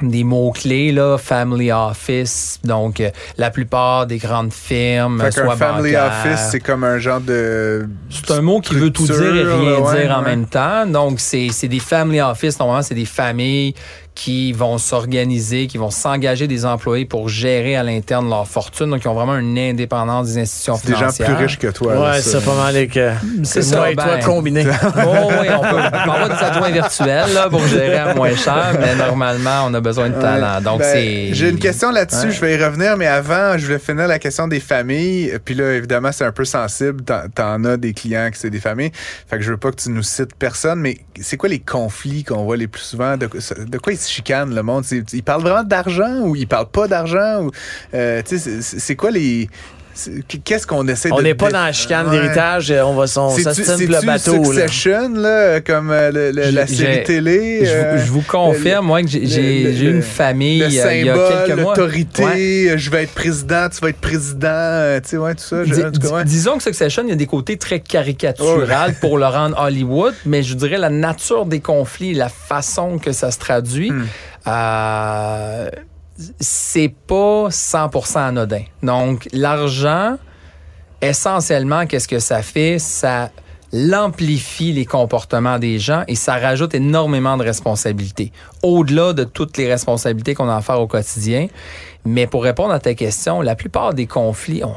des 0.03 0.25
mots-clés, 0.25 0.93
là, 0.93 1.19
family 1.19 1.71
office, 1.71 2.59
donc 2.65 3.01
euh, 3.01 3.11
la 3.37 3.51
plupart 3.51 4.07
des 4.07 4.17
grandes 4.17 4.53
firmes, 4.53 5.21
Fait 5.21 5.31
soit 5.31 5.57
family 5.57 5.95
office, 5.95 6.49
c'est 6.51 6.61
comme 6.61 6.85
un 6.85 6.99
genre 6.99 7.21
de. 7.21 7.87
C'est 8.09 8.31
un 8.31 8.41
mot 8.41 8.61
qui 8.61 8.77
veut 8.77 8.91
tout 8.91 9.05
dire 9.05 9.37
et 9.37 9.43
rien 9.43 9.81
ouais, 9.81 10.03
dire 10.03 10.17
en 10.17 10.23
même 10.23 10.47
temps. 10.47 10.87
Donc, 10.87 11.21
c'est 11.21 11.49
c'est 11.51 11.69
des 11.69 11.81
family 11.81 12.23
office. 12.23 12.59
Normalement, 12.59 12.83
c'est 12.83 12.95
des 12.95 13.05
familles 13.05 13.75
qui 14.15 14.53
vont 14.53 14.77
s'organiser, 14.77 15.67
qui 15.67 15.79
vont 15.79 15.91
s'engager 15.91 16.47
des 16.47 16.67
employés 16.67 17.05
pour 17.07 17.29
gérer 17.29 17.77
à 17.77 17.83
l'interne 17.83 18.29
leur 18.29 18.47
fortune. 18.47 18.91
Donc, 18.91 19.03
ils 19.05 19.09
ont 19.09 19.15
vraiment 19.15 19.37
une 19.39 19.59
indépendance 19.59 20.27
des 20.27 20.39
institutions 20.39 20.77
C'est 20.77 20.87
des 20.89 20.93
gens 20.93 20.99
financières. 20.99 21.27
plus 21.29 21.37
riches 21.37 21.59
que 21.59 21.69
toi. 21.69 21.95
là, 21.95 22.01
Ouais, 22.13 22.21
ça. 22.21 22.39
c'est 22.41 22.45
pas 22.45 22.55
mal 22.57 22.75
les 22.75 22.89
que. 22.89 23.11
C'est 23.45 23.61
que 23.61 23.65
ça, 23.67 23.77
Moi 23.77 23.91
et 23.93 23.95
ben. 23.95 24.03
toi 24.05 24.19
combinés. 24.19 24.65
Oh 24.97 25.31
oui, 25.41 25.47
on 25.57 25.61
peut, 25.61 25.67
on 25.77 25.91
peut 25.91 25.97
avoir 25.97 26.29
des 26.29 26.45
adjoints 26.45 26.71
virtuels 26.71 27.33
là, 27.33 27.49
pour 27.49 27.67
gérer 27.67 27.97
à 27.97 28.15
moins 28.15 28.35
cher, 28.35 28.73
mais 28.79 28.95
normalement, 28.97 29.65
on 29.67 29.75
a 29.75 29.81
besoin 29.81 30.11
de 30.11 30.21
talent. 30.21 30.61
Donc, 30.61 30.81
Ben, 30.81 30.89
c'est... 30.93 31.33
J'ai 31.35 31.49
une 31.49 31.59
question 31.59 31.91
là-dessus, 31.91 32.27
Ouais. 32.27 32.31
je 32.33 32.41
vais 32.41 32.55
y 32.59 32.63
revenir, 32.65 32.97
mais 32.97 33.07
avant, 33.07 33.57
je 33.57 33.65
voulais 33.67 33.79
finir 33.79 34.07
la 34.09 34.19
question 34.19 34.49
des 34.49 34.61
familles. 34.61 35.33
Puis 35.45 35.55
là, 35.55 35.73
évidemment, 35.75 36.11
c'est 36.13 36.25
un 36.25 36.33
peu 36.33 36.45
sensible. 36.45 37.03
T'en, 37.05 37.23
t'en 37.35 37.65
as 37.65 37.77
des 37.77 37.93
clients 37.95 38.29
qui 38.33 38.39
c'est 38.39 38.51
des 38.51 38.61
familles. 38.61 38.91
Fait 39.29 39.37
que 39.39 39.43
je 39.43 39.51
veux 39.53 39.57
pas 39.57 39.71
que 39.71 39.77
tu 39.77 39.91
nous 39.91 40.03
cites 40.03 40.35
personne, 40.35 40.81
mais 40.81 40.99
c'est 41.21 41.37
quoi 41.37 41.49
les 41.49 41.61
conflits 41.61 42.25
qu'on 42.25 42.45
voit 42.45 42.57
les 42.57 42.67
plus 42.69 42.83
souvent? 42.83 43.17
De, 43.17 43.29
de 43.67 43.79
quoi 43.79 43.93
ils 43.93 43.99
se 44.01 44.11
chicanent, 44.11 44.55
le 44.55 44.63
monde? 44.63 44.85
Ils 45.13 45.23
parlent 45.23 45.43
vraiment 45.43 45.65
d'argent 45.65 46.21
ou 46.23 46.37
ils 46.37 46.49
parlent 46.49 46.71
pas 46.71 46.89
d'argent? 46.89 47.45
Ou, 47.45 47.51
euh, 47.95 48.23
c'est 48.25 48.97
quoi 48.97 49.11
les. 49.11 49.49
Qu'est-ce 50.45 50.67
qu'on 50.67 50.87
essaie 50.89 51.09
de. 51.09 51.15
On 51.15 51.23
n'est 51.23 51.35
pas 51.35 51.51
dans 51.51 51.65
la 51.65 51.73
chicane 51.73 52.07
Ouais. 52.09 52.13
d'héritage, 52.21 52.73
on 52.85 52.95
va 52.95 53.05
on 53.21 53.31
C'est-tu- 53.31 53.65
s'astine 53.65 53.91
le 53.91 54.07
bateau. 54.07 54.45
Succession, 54.45 55.11
là, 55.15 55.61
comme 55.61 55.91
euh, 55.91 56.11
le- 56.11 56.31
le- 56.31 56.51
la 56.51 56.67
série 56.67 57.03
télé. 57.05 57.65
Je, 57.65 57.71
euh, 57.71 57.97
vous- 57.97 58.07
je 58.07 58.11
vous 58.13 58.23
confirme, 58.23 58.87
moi, 58.87 59.03
que 59.03 59.09
j'ai- 59.09 59.71
une 59.85 59.97
le- 59.97 60.01
famille 60.03 60.61
le 60.61 60.65
euh, 60.67 60.95
il 60.95 61.07
y 61.07 61.11
a 61.11 61.15
quelques 61.47 61.59
mois. 61.61 61.75
l'autorité, 61.75 62.25
Ouais. 62.25 62.69
euh, 62.71 62.79
je 62.79 62.91
vais 62.91 63.03
être 63.05 63.13
président, 63.15 63.69
tu 63.69 63.81
vas 63.81 63.89
être 63.91 64.01
président, 64.01 64.49
euh, 64.51 65.01
tu 65.01 65.09
sais, 65.11 65.17
ouais, 65.17 65.35
tout 65.35 65.43
ça. 65.45 65.65
Dis- 65.65 66.07
ouais. 66.09 66.25
Disons 66.25 66.57
que 66.57 66.63
Succession, 66.63 67.03
il 67.05 67.11
y 67.11 67.13
a 67.13 67.17
des 67.17 67.27
côtés 67.27 67.57
très 67.57 67.81
caricatural 67.81 68.95
pour 69.01 69.19
le 69.19 69.27
rendre 69.27 69.59
Hollywood, 69.61 70.15
mais 70.27 70.43
je 70.43 70.55
dirais 70.55 70.79
la 70.79 70.91
nature 70.91 71.47
des 71.47 71.61
conflits, 71.61 72.15
la 72.15 72.29
façon 72.29 72.99
que 72.99 73.13
ça 73.13 73.31
se 73.31 73.39
traduit, 73.39 73.91
Hmm. 73.91 74.05
euh, 74.47 75.69
c'est 76.39 76.93
pas 77.07 77.49
100% 77.49 78.19
anodin. 78.19 78.63
Donc, 78.83 79.29
l'argent, 79.33 80.17
essentiellement, 81.01 81.87
qu'est-ce 81.87 82.09
que 82.09 82.19
ça 82.19 82.43
fait? 82.43 82.79
Ça 82.79 83.31
l'amplifie 83.73 84.73
les 84.73 84.85
comportements 84.85 85.59
des 85.59 85.79
gens 85.79 86.03
et 86.09 86.17
ça 86.17 86.37
rajoute 86.37 86.75
énormément 86.75 87.37
de 87.37 87.45
responsabilités. 87.45 88.33
Au-delà 88.63 89.13
de 89.13 89.25
toutes 89.25 89.57
les 89.59 89.69
responsabilités 89.69 90.35
qu'on 90.35 90.49
a 90.49 90.57
à 90.57 90.61
faire 90.61 90.81
au 90.81 90.89
quotidien. 90.89 91.47
Mais 92.05 92.27
pour 92.27 92.43
répondre 92.43 92.73
à 92.73 92.81
ta 92.81 92.95
question, 92.95 93.43
la 93.43 93.55
plupart 93.55 93.95
des 93.95 94.07
conflits 94.07 94.65
ont 94.65 94.75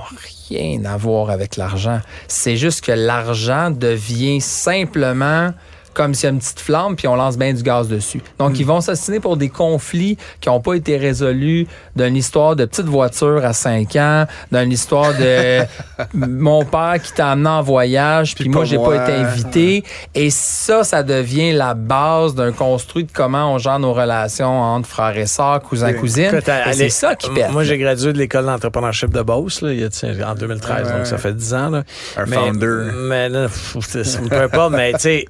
rien 0.50 0.84
à 0.86 0.98
voir 0.98 1.30
avec 1.30 1.56
l'argent. 1.56 2.02
C'est 2.28 2.58
juste 2.58 2.82
que 2.82 2.92
l'argent 2.92 3.72
devient 3.72 4.42
simplement 4.42 5.52
comme 5.94 6.14
s'il 6.14 6.26
y 6.26 6.28
a 6.28 6.34
une 6.34 6.40
petite 6.40 6.60
flamme, 6.60 6.96
puis 6.96 7.08
on 7.08 7.16
lance 7.16 7.38
bien 7.38 7.54
du 7.54 7.64
gaz 7.64 7.88
dessus. 7.88 8.22
Donc, 8.40 8.60
ils 8.60 8.66
vont 8.66 8.82
s'assiner 8.82 9.20
pour 9.20 9.38
des 9.38 9.50
conflits 9.50 10.18
qui 10.42 10.50
n'ont 10.50 10.60
pas 10.60 10.74
été 10.74 10.98
résolus, 10.98 11.68
d'une 11.96 12.16
histoire 12.16 12.56
de 12.56 12.66
petite 12.66 12.86
voiture 12.88 13.46
à 13.46 13.54
5 13.54 13.96
ans, 13.98 14.26
d'une 14.52 14.72
histoire 14.72 15.14
de 15.14 15.60
mon 16.14 16.66
père 16.66 16.96
qui 17.02 17.14
t'a 17.14 17.30
amené 17.32 17.50
en 17.50 17.62
voyage, 17.62 18.36
puis 18.36 18.46
Puis 18.46 18.54
moi, 18.54 18.66
j'ai 18.66 18.78
pas 18.78 18.96
été 19.04 19.14
invité. 19.14 19.84
Et 20.16 20.30
ça, 20.30 20.84
ça 20.84 21.04
devient 21.04 21.52
la 21.54 21.74
base 21.74 22.36
d'un 22.36 22.52
construit 22.52 23.04
de 23.04 23.12
comment 23.12 23.54
on 23.54 23.58
gère 23.58 23.80
nos 23.80 23.94
relations 23.94 24.62
entre 24.62 24.88
frères 24.90 25.18
et 25.18 25.26
sœurs, 25.26 25.62
cousins, 25.62 25.94
cousines. 25.94 26.32
C'est 26.74 26.90
ça 26.90 27.16
qui 27.16 27.30
pète. 27.30 27.52
Moi, 27.52 27.64
j'ai 27.64 27.78
gradué 27.78 28.14
de 28.14 28.18
l'école 28.18 28.46
d'entrepreneurship 28.46 29.12
de 29.12 29.22
Beauce 29.22 29.62
là, 29.62 29.72
il 29.72 29.80
y 29.80 29.84
a, 29.84 30.30
en 30.30 30.36
2013, 30.36 30.88
Ouais. 30.88 30.94
donc 30.98 31.06
ça 31.08 31.18
fait 31.18 31.34
10 31.34 31.54
ans. 31.54 31.70
Là. 31.70 31.84
Un 32.18 32.26
mais, 32.26 32.36
founder. 32.36 32.92
Mais 33.08 33.30
là, 33.30 33.44
pff, 33.48 33.78
c'est- 33.88 34.04
ça 34.04 34.22
me 34.22 34.28
plaît 34.28 34.48
pas, 34.48 34.70
mais 34.70 34.94
tu 34.94 35.00
sais, 35.00 35.26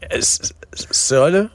ça, 0.91 1.29
là, 1.29 1.45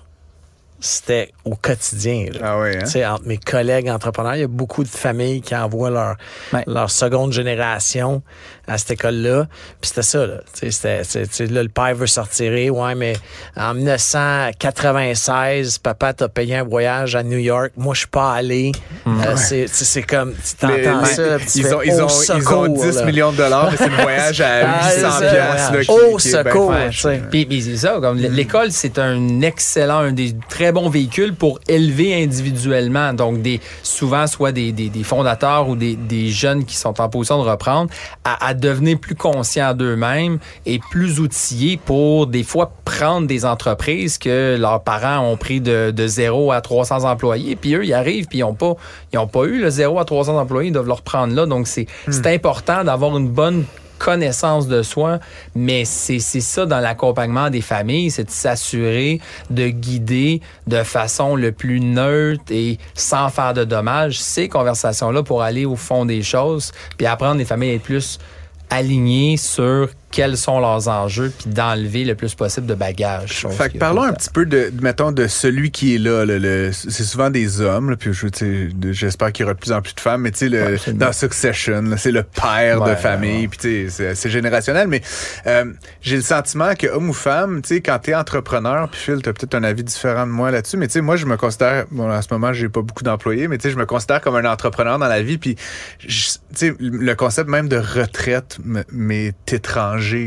c'était 0.81 1.33
au 1.45 1.57
quotidien. 1.57 2.26
là. 2.33 2.38
Ah 2.43 2.59
ouais, 2.61 2.76
hein? 2.76 2.83
Tu 2.85 2.90
sais, 2.90 3.07
entre 3.07 3.25
mes 3.26 3.38
collègues 3.38 3.88
entrepreneurs, 3.90 4.37
il 4.37 4.40
y 4.43 4.45
a 4.45 4.49
beaucoup 4.49 4.85
de 4.85 4.88
familles 4.88 5.40
qui 5.40 5.57
envoient 5.57 5.90
leur, 5.90 6.17
Ouais. 6.52 6.62
leur 6.69 6.90
seconde 6.90 7.33
génération 7.33 8.23
à 8.68 8.78
cette 8.78 8.92
école-là. 8.92 9.46
Puis 9.80 9.88
c'était 9.88 10.02
ça, 10.02 10.26
là. 10.26 10.34
Tu 10.52 10.70
sais, 10.70 11.02
c'était- 11.02 11.25
sais, 11.30 11.46
là, 11.46 11.62
le 11.62 11.68
père 11.68 11.94
veut 11.94 12.06
sortir. 12.06 12.52
Ouais, 12.75 12.94
mais 12.94 13.14
en 13.56 13.75
1996, 13.75 15.78
papa 15.78 16.12
t'a 16.12 16.28
payé 16.28 16.56
un 16.56 16.64
voyage 16.64 17.16
à 17.16 17.22
New 17.22 17.38
York. 17.38 17.72
Moi, 17.76 17.94
je 17.94 18.00
suis 18.00 18.08
pas 18.08 18.32
allé. 18.32 18.72
Euh, 19.06 19.37
c'est- 19.37 19.66
c'est 19.68 19.84
c'est 19.84 20.02
comme, 20.02 20.32
tu 20.34 20.54
t'entends 20.56 21.04
ça. 21.04 21.38
tu 21.38 21.58
ils, 21.58 21.64
fais, 21.64 21.75
ont, 21.75 21.82
ils, 21.82 21.92
ont, 21.92 21.94
ils 21.94 22.02
ont 22.02 22.08
secours, 22.08 22.68
10 22.68 22.96
là. 22.96 23.04
millions 23.04 23.32
de 23.32 23.37
dollars, 23.38 23.70
mais 23.70 23.76
c'est 23.76 23.88
le 23.88 23.96
voyage 24.02 24.40
à 24.40 24.48
Ah, 24.80 24.94
800 24.94 25.10
c'est 25.18 25.25
ça. 25.25 25.30
piastres, 25.32 25.72
là, 25.75 25.84
qui- 25.84 25.90
Au 25.90 26.18
secours. 26.18 26.75
Puis, 27.30 27.46
puis 27.46 27.62
c'est 27.62 27.76
ça, 27.76 27.98
comme 28.00 28.18
l- 28.18 28.32
l'école, 28.32 28.70
c'est 28.72 28.98
un 28.98 29.40
excellent, 29.40 29.98
un 29.98 30.12
des 30.12 30.34
très 30.48 30.72
bons 30.72 30.88
véhicules 30.88 31.34
pour 31.34 31.60
élever 31.68 32.22
individuellement. 32.22 33.12
Donc, 33.12 33.42
des, 33.42 33.60
souvent, 33.82 34.26
soit 34.26 34.52
des, 34.52 34.72
des, 34.72 34.88
des 34.90 35.04
fondateurs 35.04 35.68
ou 35.68 35.76
des, 35.76 35.96
des 35.96 36.28
jeunes 36.30 36.64
qui 36.64 36.76
sont 36.76 37.00
en 37.00 37.08
position 37.08 37.42
de 37.42 37.48
reprendre, 37.48 37.90
à, 38.25 38.48
à 38.48 38.54
devenir 38.58 38.98
plus 38.98 39.14
conscients 39.14 39.74
d'eux-mêmes 39.74 40.38
et 40.66 40.78
plus 40.90 41.20
outillés 41.20 41.78
pour, 41.82 42.26
des 42.26 42.42
fois, 42.42 42.72
prendre 42.84 43.26
des 43.26 43.44
entreprises 43.44 44.18
que 44.18 44.56
leurs 44.58 44.82
parents 44.82 45.20
ont 45.20 45.36
pris 45.36 45.60
de, 45.60 45.90
de 45.90 46.06
0 46.06 46.52
à 46.52 46.60
300 46.60 47.04
employés. 47.04 47.56
Puis 47.56 47.74
eux, 47.74 47.84
ils 47.84 47.94
arrivent, 47.94 48.26
puis 48.26 48.38
ils 48.38 48.42
n'ont 48.42 48.54
pas, 48.54 48.74
ils 49.12 49.18
ont 49.18 49.26
pas 49.26 49.44
eu 49.44 49.60
le 49.60 49.70
0 49.70 49.98
à 49.98 50.04
300 50.04 50.38
employés, 50.38 50.68
ils 50.68 50.72
doivent 50.72 50.86
le 50.86 50.92
reprendre 50.92 51.34
là. 51.34 51.46
Donc, 51.46 51.66
c'est 51.66 51.86
c'est 52.08 52.26
important 52.26 52.84
d'avoir 52.84 53.16
une 53.16 53.28
bonne 53.28 53.64
connaissance 53.98 54.68
de 54.68 54.82
soi, 54.82 55.18
mais 55.54 55.84
c'est 55.84 56.20
c'est 56.20 56.40
ça 56.40 56.64
dans 56.66 56.80
l'accompagnement 56.80 57.50
des 57.50 57.60
familles, 57.60 58.10
c'est 58.10 58.24
de 58.24 58.30
s'assurer 58.30 59.20
de 59.50 59.68
guider 59.68 60.40
de 60.66 60.82
façon 60.82 61.36
le 61.36 61.52
plus 61.52 61.80
neutre 61.80 62.44
et 62.50 62.78
sans 62.94 63.28
faire 63.28 63.54
de 63.54 63.64
dommages 63.64 64.20
ces 64.20 64.48
conversations-là 64.48 65.22
pour 65.22 65.42
aller 65.42 65.64
au 65.64 65.76
fond 65.76 66.04
des 66.04 66.22
choses, 66.22 66.72
puis 66.96 67.06
apprendre 67.06 67.38
les 67.38 67.44
familles 67.44 67.72
à 67.72 67.74
être 67.74 67.82
plus 67.82 68.18
alignées 68.70 69.37
sur 69.37 69.90
quels 70.10 70.36
sont 70.36 70.58
leurs 70.60 70.88
enjeux, 70.88 71.30
puis 71.38 71.50
d'enlever 71.50 72.04
le 72.04 72.14
plus 72.14 72.34
possible 72.34 72.66
de 72.66 72.74
bagages. 72.74 73.46
Fait 73.50 73.70
que 73.72 73.78
parlons 73.78 74.02
un 74.04 74.12
petit 74.12 74.30
peu 74.30 74.46
de, 74.46 74.72
mettons, 74.80 75.12
de 75.12 75.26
celui 75.26 75.70
qui 75.70 75.94
est 75.94 75.98
là. 75.98 76.24
le- 76.24 76.70
c'est 76.72 77.04
souvent 77.04 77.30
des 77.30 77.60
hommes, 77.60 77.90
là, 77.90 77.96
puis 77.96 78.10
j'espère 78.92 79.32
qu'il 79.32 79.42
y 79.42 79.44
aura 79.44 79.54
de 79.54 79.58
plus 79.58 79.72
en 79.72 79.82
plus 79.82 79.94
de 79.94 80.00
femmes, 80.00 80.22
mais 80.22 80.30
tu 80.30 80.38
sais, 80.38 80.48
le- 80.48 80.58
Ouais, 80.86 80.92
dans 80.94 81.12
Succession, 81.12 81.84
c'est 81.96 82.10
le 82.12 82.22
père 82.22 82.80
de 82.80 82.90
Ouais, 82.90 82.96
famille, 82.96 83.48
puis 83.48 83.58
tu 83.58 83.90
sais, 83.90 84.14
c'est- 84.14 84.28
générationnel, 84.30 84.88
mais 84.88 85.02
euh, 85.46 85.64
j'ai 86.00 86.16
le 86.16 86.22
sentiment 86.22 86.74
que 86.74 86.86
homme 86.86 87.10
ou 87.10 87.12
femme, 87.14 87.60
tu 87.62 87.68
sais, 87.76 87.80
quand 87.80 87.98
t'es 87.98 88.14
entrepreneur, 88.14 88.88
puis 88.88 89.00
Phil, 89.00 89.22
t'as 89.22 89.32
peut-être 89.32 89.54
un 89.54 89.62
avis 89.64 89.84
différent 89.84 90.26
de 90.26 90.32
moi 90.32 90.50
là-dessus, 90.50 90.76
mais 90.76 90.86
tu 90.86 90.94
sais, 90.94 91.00
moi, 91.00 91.16
je 91.16 91.26
me 91.26 91.36
considère, 91.36 91.84
bon, 91.90 92.10
en 92.10 92.22
ce 92.22 92.28
moment, 92.30 92.52
j'ai 92.52 92.68
pas 92.68 92.82
beaucoup 92.82 93.04
d'employés, 93.04 93.48
mais 93.48 93.58
tu 93.58 93.64
sais, 93.68 93.70
je 93.70 93.78
me 93.78 93.86
considère 93.86 94.20
comme 94.20 94.36
un 94.36 94.44
entrepreneur 94.50 94.98
dans 94.98 95.08
la 95.08 95.22
vie, 95.22 95.38
puis 95.38 95.56
tu 95.98 96.08
sais, 96.54 96.74
le 96.78 97.14
concept 97.14 97.48
même 97.48 97.68
de 97.68 97.76
retraite 97.76 98.58
m'est 98.90 99.34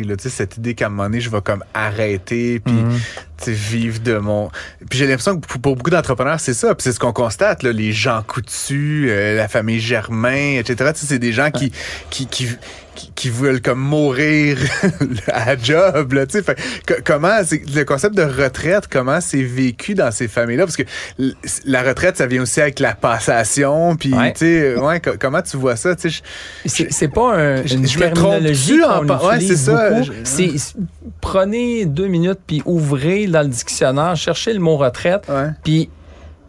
là, 0.04 0.16
cette 0.18 0.58
idée 0.58 0.74
qu'à 0.76 0.88
un 0.88 0.90
moment 0.90 1.04
donné, 1.04 1.22
je 1.22 1.30
vais 1.30 1.42
comme 1.42 1.64
arrêter, 1.74 2.60
puis 2.60 2.74
Mhm. 2.74 3.00
vivre 3.48 4.00
de 4.02 4.18
mon. 4.18 4.50
Puis 4.90 5.00
j'ai 5.00 5.08
l'impression 5.08 5.40
que 5.40 5.48
pour, 5.48 5.76
beaucoup 5.76 5.90
d'entrepreneurs, 5.90 6.40
c'est 6.40 6.54
ça. 6.54 6.76
Puis 6.76 6.84
c'est 6.84 6.92
ce 6.92 7.00
qu'on 7.00 7.14
constate, 7.14 7.64
là, 7.64 7.72
les 7.72 7.92
gens 7.92 8.22
coutus, 8.22 9.08
euh, 9.10 9.36
la 9.36 9.48
famille 9.48 9.80
Germain, 9.80 10.58
etc. 10.60 10.92
C'est 10.96 11.18
des 11.18 11.34
gens 11.34 11.50
qui, 11.50 11.72
qui, 12.12 12.28
qui, 12.28 12.48
qui, 12.96 13.12
qui 13.16 13.30
veulent 13.30 13.62
comme 13.62 13.80
mourir 13.80 14.58
à 15.28 15.56
job. 15.58 16.14
Là, 16.14 16.26
tu 16.26 16.34
sais. 16.40 16.44
Fait 16.44 16.58
comment 17.06 17.38
le 17.76 17.84
concept 17.84 18.16
de 18.16 18.24
retraite, 18.24 18.88
comment 18.90 19.22
c'est 19.22 19.44
vécu 19.44 19.94
dans 19.94 20.12
ces 20.12 20.28
familles-là? 20.28 20.66
Parce 20.66 20.76
que 20.78 20.84
la 21.66 21.84
retraite, 21.84 22.18
ça 22.18 22.28
vient 22.28 22.42
aussi 22.42 22.62
avec 22.62 22.80
la 22.80 22.94
passation. 22.96 23.96
Puis, 23.96 24.14
Ouais. 24.14 24.34
tu 24.34 24.40
sais, 24.40 24.76
ouais, 24.76 25.00
co- 25.00 25.12
comment 25.20 25.42
tu 25.42 25.58
vois 25.58 25.76
ça? 25.76 25.96
Tu 25.96 26.10
sais, 26.10 26.22
je- 26.66 26.84
C'est 26.90 27.08
pas 27.08 27.36
un, 27.36 27.66
Je- 27.66 27.76
une 27.76 27.88
je 27.88 28.00
me 28.00 28.12
trompe-tu 28.14 28.84
en 28.84 29.06
ouais, 29.06 29.40
c'est 29.40 29.56
ça, 29.56 30.02
je- 30.02 30.12
prenez 31.22 31.86
deux 31.86 32.08
minutes 32.08 32.40
puis 32.46 32.62
ouvrez 32.66 33.28
dans 33.28 33.42
le 33.42 33.48
dictionnaire, 33.50 34.16
cherchez 34.16 34.54
le 34.54 34.60
mot 34.60 34.78
retraite, 34.78 35.28
puis 35.64 35.90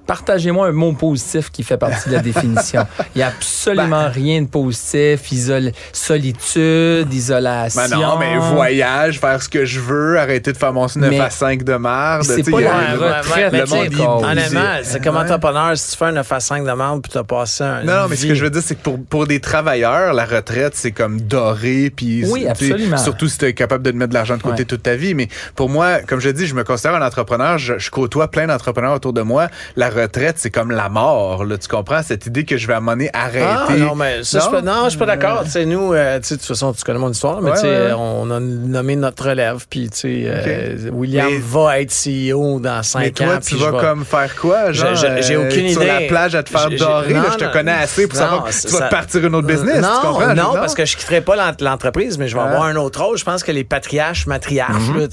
partagez-moi 0.06 0.68
un 0.68 0.72
mot 0.72 0.92
positif 0.92 1.50
qui 1.50 1.62
fait 1.62 1.76
partie 1.76 2.08
de 2.08 2.14
la 2.14 2.20
définition. 2.22 2.86
Il 3.14 3.18
n'y 3.18 3.22
a 3.22 3.28
absolument 3.28 4.08
rien 4.10 4.42
de 4.42 4.46
positif. 4.48 5.30
Isole, 5.32 5.72
solitude, 5.92 7.12
isolation. 7.12 7.82
Ben 7.88 7.96
non, 7.98 8.18
mais 8.18 8.36
voyage, 8.38 9.20
faire 9.20 9.42
ce 9.42 9.48
que 9.48 9.64
je 9.64 9.80
veux, 9.80 10.18
arrêter 10.18 10.52
de 10.52 10.56
faire 10.56 10.72
mon 10.72 10.86
9 10.86 10.96
Mais 10.96 11.20
à 11.20 11.30
5 11.30 11.62
de 11.62 11.74
marde. 11.74 12.22
c'est 12.24 12.42
pas 12.50 12.60
il 12.60 12.64
y 12.64 12.66
a 12.66 12.94
la 12.96 13.18
retraite, 13.20 13.52
le 13.52 13.66
monde, 13.66 14.24
Honnêtement, 14.24 14.60
c'est 14.82 15.02
comme 15.02 15.16
entrepreneur, 15.16 15.76
si 15.76 15.92
tu 15.92 15.96
fais 15.96 16.06
un 16.06 16.12
9 16.12 16.32
à 16.32 16.40
5 16.40 16.64
de 16.66 16.72
membre 16.72 17.02
puis 17.02 17.12
tu 17.12 17.18
as 17.18 17.24
passé 17.24 17.64
un. 17.64 17.82
Non, 17.84 18.02
non, 18.02 18.06
mais 18.08 18.16
ce 18.16 18.26
que 18.26 18.34
je 18.34 18.44
veux 18.44 18.50
dire, 18.50 18.62
c'est 18.64 18.74
que 18.74 18.82
pour, 18.82 18.98
pour 19.04 19.26
des 19.26 19.40
travailleurs, 19.40 20.12
la 20.14 20.24
retraite, 20.24 20.74
c'est 20.74 20.92
comme 20.92 21.20
doré. 21.20 21.92
Puis, 21.94 22.24
Oui, 22.26 22.46
absolument. 22.46 22.96
Surtout 22.96 23.28
si 23.28 23.38
tu 23.38 23.44
es 23.46 23.54
capable 23.54 23.84
de 23.84 23.90
te 23.90 23.96
mettre 23.96 24.10
de 24.10 24.14
l'argent 24.14 24.36
de 24.36 24.42
côté 24.42 24.52
Ouais. 24.62 24.64
toute 24.66 24.82
ta 24.82 24.96
vie. 24.96 25.14
Mais 25.14 25.28
pour 25.56 25.68
moi, 25.70 26.00
comme 26.06 26.20
je 26.20 26.28
dis, 26.30 26.46
je 26.46 26.54
me 26.54 26.62
considère 26.64 26.94
un 26.94 27.06
entrepreneur. 27.06 27.58
Je, 27.58 27.78
je 27.78 27.90
côtoie 27.90 28.28
plein 28.30 28.46
d'entrepreneurs 28.46 28.92
autour 28.94 29.12
de 29.12 29.22
moi. 29.22 29.48
La 29.76 29.88
retraite, 29.88 30.01
c'est 30.36 30.50
comme 30.50 30.70
la 30.70 30.88
mort. 30.88 31.44
Là, 31.44 31.58
tu 31.58 31.68
comprends? 31.68 32.02
Cette 32.02 32.26
idée 32.26 32.44
que 32.44 32.56
je 32.56 32.66
vais 32.66 32.74
à 32.74 32.78
un 32.78 32.82
donné 32.82 33.10
arrêter. 33.12 33.44
Ah, 33.46 33.76
non, 33.76 33.94
mais 33.94 34.22
ça, 34.24 34.38
je 34.38 34.42
suis 34.44 34.50
pas- 34.52 34.62
non, 34.62 34.84
je 34.84 34.90
suis 34.90 34.98
pas 34.98 35.06
d'accord. 35.06 35.44
Nous, 35.66 35.92
euh, 35.94 36.18
de 36.18 36.26
toute 36.26 36.42
façon, 36.42 36.72
tu 36.72 36.82
connais 36.84 36.98
mon 36.98 37.10
histoire, 37.10 37.40
mais 37.40 37.50
Ouais, 37.52 37.62
ouais, 37.62 37.92
on 37.96 38.30
a 38.30 38.40
nommé 38.40 38.96
notre 38.96 39.28
relève, 39.28 39.66
puis 39.68 39.88
euh, 40.04 40.90
William 40.92 41.26
Mais- 41.30 41.38
va 41.38 41.80
être 41.80 41.92
CEO 41.92 42.60
dans 42.60 42.82
5 42.82 43.00
Mais 43.00 43.10
toi, 43.10 43.34
ans. 43.36 43.38
tu 43.44 43.56
vas 43.56 43.70
comme 43.72 44.04
faire 44.04 44.34
quoi? 44.36 44.72
Genre, 44.72 44.94
J'ai- 44.94 45.34
euh, 45.36 45.46
aucune 45.48 45.68
Sur 45.68 45.82
idée. 45.82 45.86
la 45.92 46.00
plage 46.08 46.34
à 46.34 46.42
te 46.42 46.50
faire 46.50 46.68
dorer. 46.70 47.12
là, 47.12 47.22
je 47.32 47.38
te 47.38 47.52
connais 47.52 47.72
assez 47.72 48.06
pour 48.06 48.18
savoir 48.18 48.44
que 48.44 48.50
tu 48.52 48.68
vas 48.74 48.88
partir 48.88 49.24
une 49.26 49.34
autre 49.34 49.46
business. 49.46 49.80
Non, 49.82 49.88
tu 50.00 50.06
comprends? 50.06 50.34
non, 50.34 50.52
parce 50.54 50.74
que 50.74 50.84
je 50.84 50.96
quitterai 50.96 51.20
pas 51.20 51.36
l'ent- 51.36 51.52
l'entreprise, 51.60 52.18
mais 52.18 52.28
je 52.28 52.34
vais 52.36 52.42
avoir 52.42 52.64
un 52.64 52.76
autre 52.76 53.02
rôle. 53.02 53.16
Je 53.18 53.24
pense 53.24 53.42
que 53.42 53.52
les 53.52 53.64
patriarches, 53.64 54.26
matriarches, 54.26 54.88
Ouais. 54.94 55.08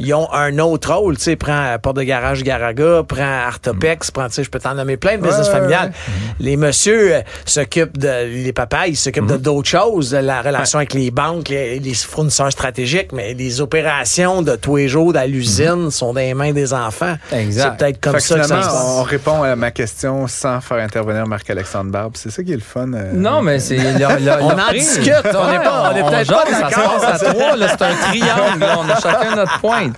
ils 0.00 0.14
ont 0.14 0.32
un 0.32 0.58
autre 0.58 0.92
rôle. 0.94 1.16
Tu 1.16 1.22
sais, 1.24 1.36
prends 1.36 1.76
Porte 1.82 1.96
de 1.96 2.02
Garage 2.02 2.42
Garaga, 2.42 3.02
prends 3.06 3.22
Artopex, 3.46 4.10
prends, 4.14 4.28
tu 4.28 4.34
sais, 4.34 4.44
je 4.44 4.50
peux 4.50 4.58
t'en 4.58 4.74
nommer 4.74 4.96
plein 4.96 5.18
de 5.18 5.22
business 5.22 5.48
familiales. 5.48 5.92
Les 6.40 6.56
messieurs 6.56 7.16
euh, 7.16 7.20
s'occupent 7.44 7.98
de, 7.98 8.26
les 8.44 8.52
papas, 8.52 8.86
ils 8.86 8.96
s'occupent 8.96 9.26
de 9.26 9.36
d'autres 9.36 9.68
choses, 9.68 10.10
de 10.12 10.18
la 10.18 10.40
relation 10.40 10.78
avec 10.78 10.94
les 10.94 11.10
banques, 11.10 11.48
les, 11.50 11.78
les 11.78 11.94
fournisseurs 11.94 12.50
stratégiques, 12.52 13.12
mais 13.12 13.34
les 13.34 13.60
opérations 13.60 14.40
de 14.42 14.56
tous 14.56 14.76
les 14.76 14.88
jours 14.88 15.14
à 15.16 15.26
l'usine 15.26 15.90
sont 15.90 16.14
dans 16.14 16.20
les 16.20 16.34
mains 16.34 16.52
des 16.52 16.72
enfants. 16.72 17.16
Exact. 17.32 17.62
C'est 17.62 17.76
peut-être 17.84 18.00
comme 18.00 18.14
Fait 18.14 18.20
ça 18.20 18.34
que 18.36 18.42
ça 18.42 18.48
se 18.62 18.68
passe. 18.68 18.82
on 18.86 19.02
répond 19.02 19.42
à 19.42 19.56
ma 19.56 19.70
question 19.70 20.26
sans 20.28 20.60
faire 20.60 20.78
intervenir 20.78 21.26
Marc-Alexandre 21.26 21.90
Barbe. 21.90 22.12
C'est 22.16 22.30
ça 22.30 22.42
qui 22.42 22.52
est 22.52 22.56
le 22.56 22.60
fun. 22.62 22.92
euh, 22.94 23.12
Non, 23.12 23.42
mais 23.42 23.58
c'est. 23.58 23.78
On 23.78 24.50
en 24.50 24.72
discute, 24.72 25.12
on 25.24 25.52
est 25.52 25.62
pas- 25.64 25.92
on 25.92 25.96
est 25.96 26.02
peut-être 26.10 26.32
pas 26.32 26.44
ça 26.50 26.56
se 26.56 26.60
d'accord. 26.76 27.00
passe 27.00 27.22
à 27.22 27.32
trois, 27.32 27.56
c'est 27.68 27.82
un 27.82 27.94
triangle, 28.08 28.60
là, 28.60 28.78
on 28.78 28.88
a 28.88 29.00
chacun 29.00 29.36
notre 29.36 29.60
pointe. 29.60 29.96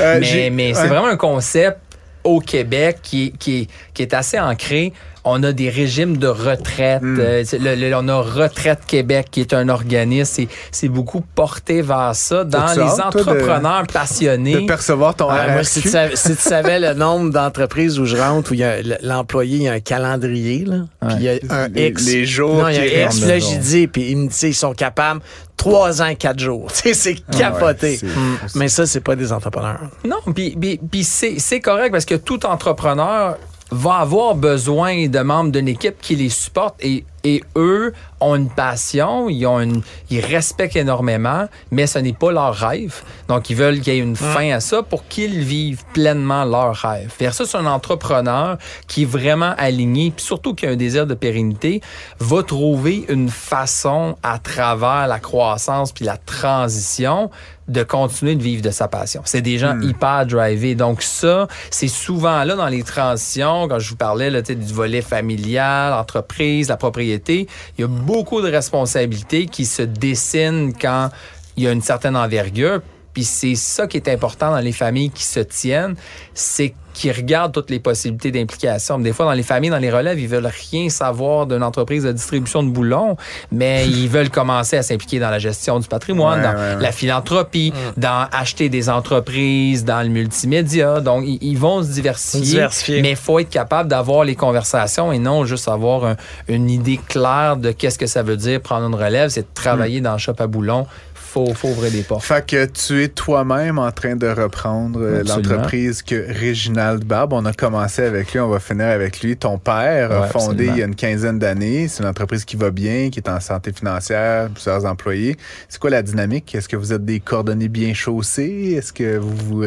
Euh, 0.00 0.18
mais 0.52 0.72
c'est 0.74 0.82
ouais. 0.82 0.88
vraiment 0.88 1.06
un 1.06 1.16
concept 1.16 1.78
au 2.24 2.40
Québec 2.40 2.98
qui, 3.02 3.32
qui, 3.32 3.68
qui 3.92 4.02
est 4.02 4.14
assez 4.14 4.40
ancré. 4.40 4.92
On 5.26 5.42
a 5.42 5.52
des 5.52 5.70
régimes 5.70 6.18
de 6.18 6.26
retraite. 6.28 7.00
Hmm. 7.02 7.18
euh, 7.18 7.42
le- 7.52 7.74
le- 7.76 7.94
on 7.96 8.08
a 8.08 8.20
Retraite 8.20 8.80
Québec 8.86 9.28
qui 9.30 9.40
est 9.40 9.54
un 9.54 9.68
organisme. 9.68 10.30
C'est- 10.34 10.48
C'est 10.70 10.88
beaucoup 10.88 11.22
porté 11.34 11.80
vers 11.82 12.14
ça 12.14 12.44
dans 12.44 12.66
les 12.66 12.74
toi, 12.74 12.96
de- 12.96 13.02
entrepreneurs 13.20 13.86
passionnés. 13.92 14.54
de 14.54 14.66
percevoir 14.66 15.14
ton 15.14 15.28
Ah, 15.30 15.48
moi, 15.48 15.64
si 15.64 15.80
tu, 15.80 15.88
savais, 15.88 16.14
si 16.16 16.36
tu 16.36 16.42
savais 16.42 16.78
le 16.78 16.92
nombre 16.94 17.30
d'entreprises 17.30 17.98
où 17.98 18.04
je 18.04 18.16
rentre, 18.16 18.50
où 18.50 18.54
il 18.54 18.60
y 18.60 18.64
a 18.64 18.78
l- 18.80 18.98
l'employé, 19.02 19.56
il 19.56 19.62
y 19.62 19.68
a 19.68 19.72
un 19.72 19.80
calendrier, 19.80 20.64
là, 20.66 20.76
puis 21.00 21.16
il 21.18 21.22
y 21.22 21.28
a 21.30 21.34
un 21.50 21.68
Les- 21.68 21.88
X. 21.88 22.04
les 22.06 22.26
jours 22.26 22.54
Non, 22.62 22.68
il 22.68 22.74
y 22.74 22.78
a 22.78 23.06
un 23.06 23.08
X, 23.10 23.20
là, 23.26 23.38
j'ai 23.38 23.56
dit, 23.56 23.86
puis 23.86 24.10
ils 24.10 24.16
me 24.16 24.28
disent, 24.28 24.42
ils 24.42 24.54
sont 24.54 24.74
capables 24.74 25.20
trois 25.56 26.02
ans, 26.02 26.14
quatre 26.18 26.38
jours. 26.40 26.70
Tu 26.74 26.92
sais, 26.92 26.94
c'est 26.94 27.14
capoté. 27.38 27.96
c'est- 27.96 28.06
Mm. 28.06 28.38
Mais 28.56 28.68
ça, 28.68 28.86
c'est 28.86 29.00
pas 29.00 29.16
des 29.16 29.32
entrepreneurs. 29.32 29.88
Non, 30.06 30.18
puis, 30.34 31.04
c'est 31.04 31.60
correct 31.60 31.92
parce 31.92 32.04
que 32.04 32.14
tout 32.16 32.44
entrepreneur 32.46 33.38
va 33.74 33.96
avoir 33.96 34.34
besoin 34.34 35.08
de 35.08 35.18
membres 35.20 35.52
d'une 35.52 35.68
équipe 35.68 36.00
qui 36.00 36.16
les 36.16 36.28
supporte 36.28 36.76
et, 36.82 37.04
et 37.24 37.42
eux 37.56 37.92
ont 38.20 38.36
une 38.36 38.50
passion, 38.50 39.28
ils, 39.28 39.46
ont 39.46 39.60
une, 39.60 39.82
ils 40.10 40.20
respectent 40.20 40.76
énormément, 40.76 41.46
mais 41.70 41.86
ce 41.86 41.98
n'est 41.98 42.12
pas 42.12 42.30
leur 42.30 42.54
rêve. 42.54 43.02
Donc, 43.28 43.50
ils 43.50 43.56
veulent 43.56 43.80
qu'il 43.80 43.94
y 43.94 43.96
ait 43.96 44.00
une 44.00 44.16
fin 44.16 44.50
à 44.50 44.60
ça 44.60 44.82
pour 44.82 45.08
qu'ils 45.08 45.40
vivent 45.40 45.84
pleinement 45.92 46.44
leur 46.44 46.74
rêve. 46.74 47.12
Versus 47.18 47.54
un 47.54 47.66
entrepreneur 47.66 48.58
qui 48.86 49.02
est 49.02 49.06
vraiment 49.06 49.54
aligné, 49.58 50.12
puis 50.14 50.24
surtout 50.24 50.54
qui 50.54 50.66
a 50.66 50.70
un 50.70 50.76
désir 50.76 51.06
de 51.06 51.14
pérennité, 51.14 51.80
va 52.20 52.42
trouver 52.42 53.04
une 53.08 53.28
façon 53.28 54.16
à 54.22 54.38
travers 54.38 55.06
la 55.06 55.18
croissance 55.18 55.92
puis 55.92 56.04
la 56.04 56.16
transition 56.16 57.30
de 57.68 57.82
continuer 57.82 58.34
de 58.34 58.42
vivre 58.42 58.62
de 58.62 58.70
sa 58.70 58.88
passion. 58.88 59.22
C'est 59.24 59.40
des 59.40 59.58
gens 59.58 59.80
hyper 59.80 60.26
drivés. 60.26 60.74
Donc 60.74 61.02
ça, 61.02 61.48
c'est 61.70 61.88
souvent 61.88 62.44
là 62.44 62.56
dans 62.56 62.68
les 62.68 62.82
transitions, 62.82 63.68
quand 63.68 63.78
je 63.78 63.90
vous 63.90 63.96
parlais 63.96 64.30
là, 64.30 64.42
du 64.42 64.72
volet 64.72 65.00
familial, 65.00 65.94
entreprise, 65.94 66.68
la 66.68 66.76
propriété, 66.76 67.13
il 67.28 67.46
y 67.78 67.84
a 67.84 67.86
beaucoup 67.86 68.40
de 68.40 68.50
responsabilités 68.50 69.46
qui 69.46 69.64
se 69.64 69.82
dessinent 69.82 70.72
quand 70.74 71.10
il 71.56 71.64
y 71.64 71.68
a 71.68 71.72
une 71.72 71.82
certaine 71.82 72.16
envergure. 72.16 72.80
Puis 73.14 73.24
c'est 73.24 73.54
ça 73.54 73.86
qui 73.86 73.96
est 73.96 74.08
important 74.08 74.50
dans 74.50 74.58
les 74.60 74.72
familles 74.72 75.10
qui 75.10 75.22
se 75.24 75.40
tiennent, 75.40 75.94
c'est 76.34 76.74
qu'ils 76.92 77.10
regardent 77.10 77.52
toutes 77.52 77.70
les 77.70 77.80
possibilités 77.80 78.30
d'implication. 78.30 79.00
Des 79.00 79.12
fois, 79.12 79.26
dans 79.26 79.32
les 79.32 79.42
familles, 79.42 79.70
dans 79.70 79.78
les 79.78 79.90
relèves, 79.90 80.20
ils 80.20 80.28
veulent 80.28 80.48
rien 80.70 80.88
savoir 80.88 81.44
d'une 81.46 81.64
entreprise 81.64 82.04
de 82.04 82.12
distribution 82.12 82.62
de 82.62 82.68
boulons, 82.70 83.16
mais 83.50 83.88
ils 83.88 84.08
veulent 84.08 84.30
commencer 84.30 84.76
à 84.76 84.82
s'impliquer 84.84 85.18
dans 85.18 85.30
la 85.30 85.40
gestion 85.40 85.80
du 85.80 85.88
patrimoine, 85.88 86.38
Ouais, 86.38 86.44
dans 86.44 86.52
ouais, 86.52 86.74
ouais. 86.76 86.80
la 86.82 86.92
philanthropie, 86.92 87.72
dans 87.96 88.28
acheter 88.30 88.68
des 88.68 88.88
entreprises, 88.88 89.84
dans 89.84 90.02
le 90.02 90.08
multimédia. 90.08 91.00
Donc, 91.00 91.24
ils, 91.26 91.56
vont 91.58 91.82
se 91.82 91.88
diversifier, 91.88 92.44
Diversifier. 92.54 93.02
mais 93.02 93.10
il 93.10 93.16
faut 93.16 93.40
être 93.40 93.50
capable 93.50 93.88
d'avoir 93.88 94.22
les 94.24 94.36
conversations 94.36 95.10
et 95.10 95.18
non 95.18 95.44
juste 95.44 95.66
avoir 95.66 96.04
un- 96.04 96.16
une 96.46 96.70
idée 96.70 97.00
claire 97.08 97.56
de 97.56 97.72
qu'est-ce 97.72 97.98
que 97.98 98.06
ça 98.06 98.22
veut 98.22 98.36
dire 98.36 98.60
prendre 98.60 98.86
une 98.86 98.94
relève, 98.94 99.30
c'est 99.30 99.42
de 99.42 99.46
travailler 99.54 100.00
dans 100.00 100.12
le 100.12 100.18
shop 100.18 100.34
à 100.38 100.46
boulons. 100.46 100.86
Faut, 101.34 101.52
faut 101.52 101.70
ouvrir 101.70 101.90
des 101.90 102.04
portes. 102.04 102.22
Fait 102.22 102.46
que 102.46 102.64
tu 102.66 103.02
es 103.02 103.08
toi-même 103.08 103.80
en 103.80 103.90
train 103.90 104.14
de 104.14 104.28
reprendre 104.28 105.00
euh, 105.02 105.24
l'entreprise 105.24 106.00
que 106.00 106.14
Réginald 106.28 107.04
Barbe, 107.04 107.32
on 107.32 107.44
a 107.44 107.52
commencé 107.52 108.02
avec 108.02 108.32
lui, 108.32 108.38
on 108.38 108.48
va 108.48 108.60
finir 108.60 108.86
avec 108.86 109.20
lui. 109.20 109.36
Ton 109.36 109.58
père 109.58 110.12
a 110.12 110.28
fondé 110.28 110.68
absolument. 110.68 110.74
il 110.74 110.78
y 110.78 110.82
a 110.82 110.86
une 110.86 110.94
quinzaine 110.94 111.40
d'années. 111.40 111.88
C'est 111.88 112.04
une 112.04 112.08
entreprise 112.08 112.44
qui 112.44 112.54
va 112.54 112.70
bien, 112.70 113.10
qui 113.10 113.18
est 113.18 113.28
en 113.28 113.40
santé 113.40 113.72
financière, 113.72 114.48
plusieurs 114.48 114.84
employés. 114.84 115.36
C'est 115.68 115.80
quoi 115.80 115.90
la 115.90 116.02
dynamique? 116.02 116.54
Est-ce 116.54 116.68
que 116.68 116.76
vous 116.76 116.92
êtes 116.92 117.04
des 117.04 117.18
cordonniers 117.18 117.66
bien 117.68 117.94
chaussés? 117.94 118.76
Est-ce 118.78 118.92
que 118.92 119.16
vous... 119.16 119.34
vous 119.34 119.64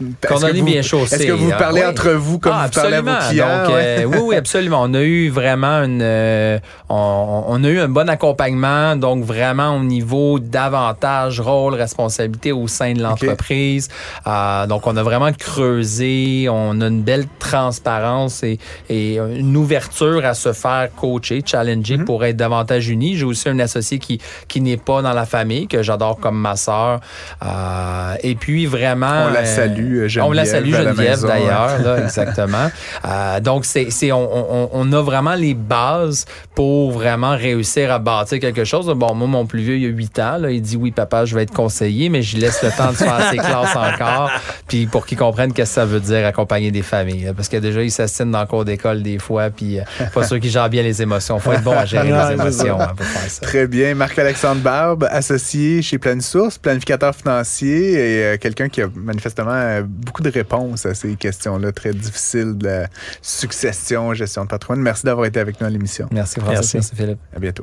vous- 0.00 0.64
bien 0.64 0.82
chaussés, 0.82 1.14
Est-ce 1.16 1.26
que 1.26 1.32
vous 1.32 1.50
hein, 1.50 1.56
parlez 1.58 1.80
oui. 1.82 1.86
entre 1.86 2.10
vous 2.12 2.38
comme 2.38 2.52
Ah, 2.54 2.66
vous 2.66 2.80
parlez 2.80 2.96
à 2.96 3.00
vos 3.02 3.28
clients? 3.28 3.62
Donc, 3.66 3.74
euh, 3.76 4.04
oui, 4.04 4.18
oui, 4.22 4.36
absolument. 4.36 4.82
On 4.82 4.94
a 4.94 5.00
eu 5.02 5.28
vraiment 5.30 5.82
une, 5.84 6.00
euh, 6.02 6.58
on, 6.88 7.44
on 7.48 7.64
a 7.64 7.68
eu 7.68 7.78
un 7.80 7.88
bon 7.88 8.08
accompagnement, 8.08 8.96
donc 8.96 9.24
vraiment 9.24 9.76
au 9.76 9.82
niveau 9.82 10.38
davantage 10.38 11.40
rôle, 11.40 11.74
responsabilité 11.74 12.52
au 12.52 12.66
sein 12.68 12.92
de 12.94 13.02
l'entreprise. 13.02 13.88
Euh, 14.26 14.66
donc, 14.66 14.86
on 14.86 14.96
a 14.96 15.02
vraiment 15.02 15.32
creusé, 15.32 16.48
on 16.50 16.80
a 16.80 16.86
une 16.86 17.02
belle 17.02 17.26
transparence 17.38 18.42
et, 18.42 18.58
et 18.88 19.16
une 19.18 19.56
ouverture 19.56 20.24
à 20.24 20.34
se 20.34 20.52
faire 20.52 20.88
coacher, 20.96 21.42
challenger 21.44 21.98
Mhm. 21.98 22.04
pour 22.04 22.24
être 22.24 22.36
davantage 22.36 22.88
unis. 22.88 23.16
J'ai 23.16 23.24
aussi 23.24 23.48
un 23.48 23.58
associé 23.58 23.98
qui 23.98 24.20
qui 24.48 24.60
n'est 24.60 24.76
pas 24.76 25.02
dans 25.02 25.12
la 25.12 25.24
famille 25.26 25.66
que 25.66 25.82
j'adore 25.82 26.18
comme 26.18 26.38
ma 26.38 26.56
sœur. 26.56 27.00
Euh, 27.44 28.14
et 28.22 28.34
puis 28.34 28.66
vraiment, 28.66 29.26
On 29.28 29.32
la 29.32 29.40
euh, 29.40 29.44
salue, 29.82 30.18
euh, 30.18 30.22
On 30.22 30.32
la 30.32 30.44
Geneviève, 30.44 30.74
salue 30.74 30.84
Geneviève 30.84 31.22
d'ailleurs, 31.22 31.78
là, 31.82 31.98
exactement. 32.04 32.70
Euh, 33.04 33.40
donc 33.40 33.64
c'est 33.64 34.12
on, 34.12 34.64
on, 34.64 34.70
on 34.72 34.92
a 34.92 35.02
vraiment 35.02 35.34
les 35.34 35.54
bases 35.54 36.26
pour 36.54 36.92
vraiment 36.92 37.36
réussir 37.36 37.92
à 37.92 37.98
bâtir 37.98 38.40
quelque 38.40 38.64
chose. 38.64 38.86
Bon, 38.86 39.14
moi 39.14 39.28
mon 39.28 39.46
plus 39.46 39.62
vieux 39.62 39.76
il 39.76 39.86
a 39.86 39.88
8 39.88 40.18
ans, 40.18 40.38
là, 40.38 40.50
il 40.50 40.62
dit 40.62 40.76
oui 40.76 40.90
papa, 40.90 41.24
je 41.24 41.34
vais 41.34 41.42
être 41.42 41.52
conseiller, 41.52 42.08
mais 42.08 42.22
je 42.22 42.34
lui 42.34 42.42
laisse 42.42 42.62
le 42.62 42.70
temps 42.70 42.90
de 42.90 42.96
faire 42.96 43.30
ses 43.30 43.36
classes 43.36 43.76
encore, 43.76 44.30
puis 44.68 44.86
pour 44.86 45.06
qu'il 45.06 45.18
comprenne 45.18 45.52
qu'est-ce 45.52 45.70
que 45.70 45.74
ça 45.74 45.84
veut 45.84 46.00
dire 46.00 46.26
accompagner 46.26 46.70
des 46.70 46.82
familles, 46.82 47.24
là. 47.24 47.34
parce 47.34 47.48
que 47.48 47.56
déjà 47.56 47.82
il 47.82 47.90
s'assine 47.90 48.30
dans 48.30 48.40
le 48.40 48.46
cours 48.46 48.64
d'école 48.64 49.02
des 49.02 49.18
fois, 49.18 49.50
puis 49.50 49.78
euh, 49.78 49.82
pas 50.14 50.24
sûr 50.24 50.40
qu'il 50.40 50.50
gère 50.50 50.68
bien 50.68 50.82
les 50.82 51.02
émotions. 51.02 51.38
Faut 51.38 51.52
être 51.52 51.62
bon 51.62 51.76
à 51.76 51.84
gérer 51.84 52.08
les 52.08 52.32
émotions 52.32 52.80
hein, 52.80 52.92
pour 52.96 53.06
faire 53.06 53.30
ça. 53.30 53.40
Très 53.42 53.66
bien. 53.66 53.94
Marc-Alexandre 53.94 54.60
Barbe, 54.60 55.08
associé 55.10 55.82
chez 55.82 55.98
Planisource, 55.98 56.58
planificateur 56.58 57.14
financier 57.14 57.92
et 57.92 58.24
euh, 58.24 58.36
quelqu'un 58.38 58.68
qui 58.68 58.82
a 58.82 58.88
manifestement 58.94 59.71
euh, 59.80 59.82
beaucoup 59.86 60.22
de 60.22 60.30
réponses 60.30 60.86
à 60.86 60.94
ces 60.94 61.14
questions-là 61.16 61.72
très 61.72 61.92
difficiles 61.92 62.56
de 62.56 62.66
la 62.66 62.88
succession, 63.20 64.14
gestion 64.14 64.44
de 64.44 64.48
patrimoine. 64.48 64.80
Merci 64.80 65.04
d'avoir 65.04 65.26
été 65.26 65.40
avec 65.40 65.60
nous 65.60 65.66
à 65.66 65.70
l'émission. 65.70 66.08
Merci 66.12 66.40
Francis, 66.40 66.74
Merci. 66.74 66.76
merci 66.76 66.96
Philippe. 66.96 67.18
À 67.34 67.38
bientôt. 67.38 67.60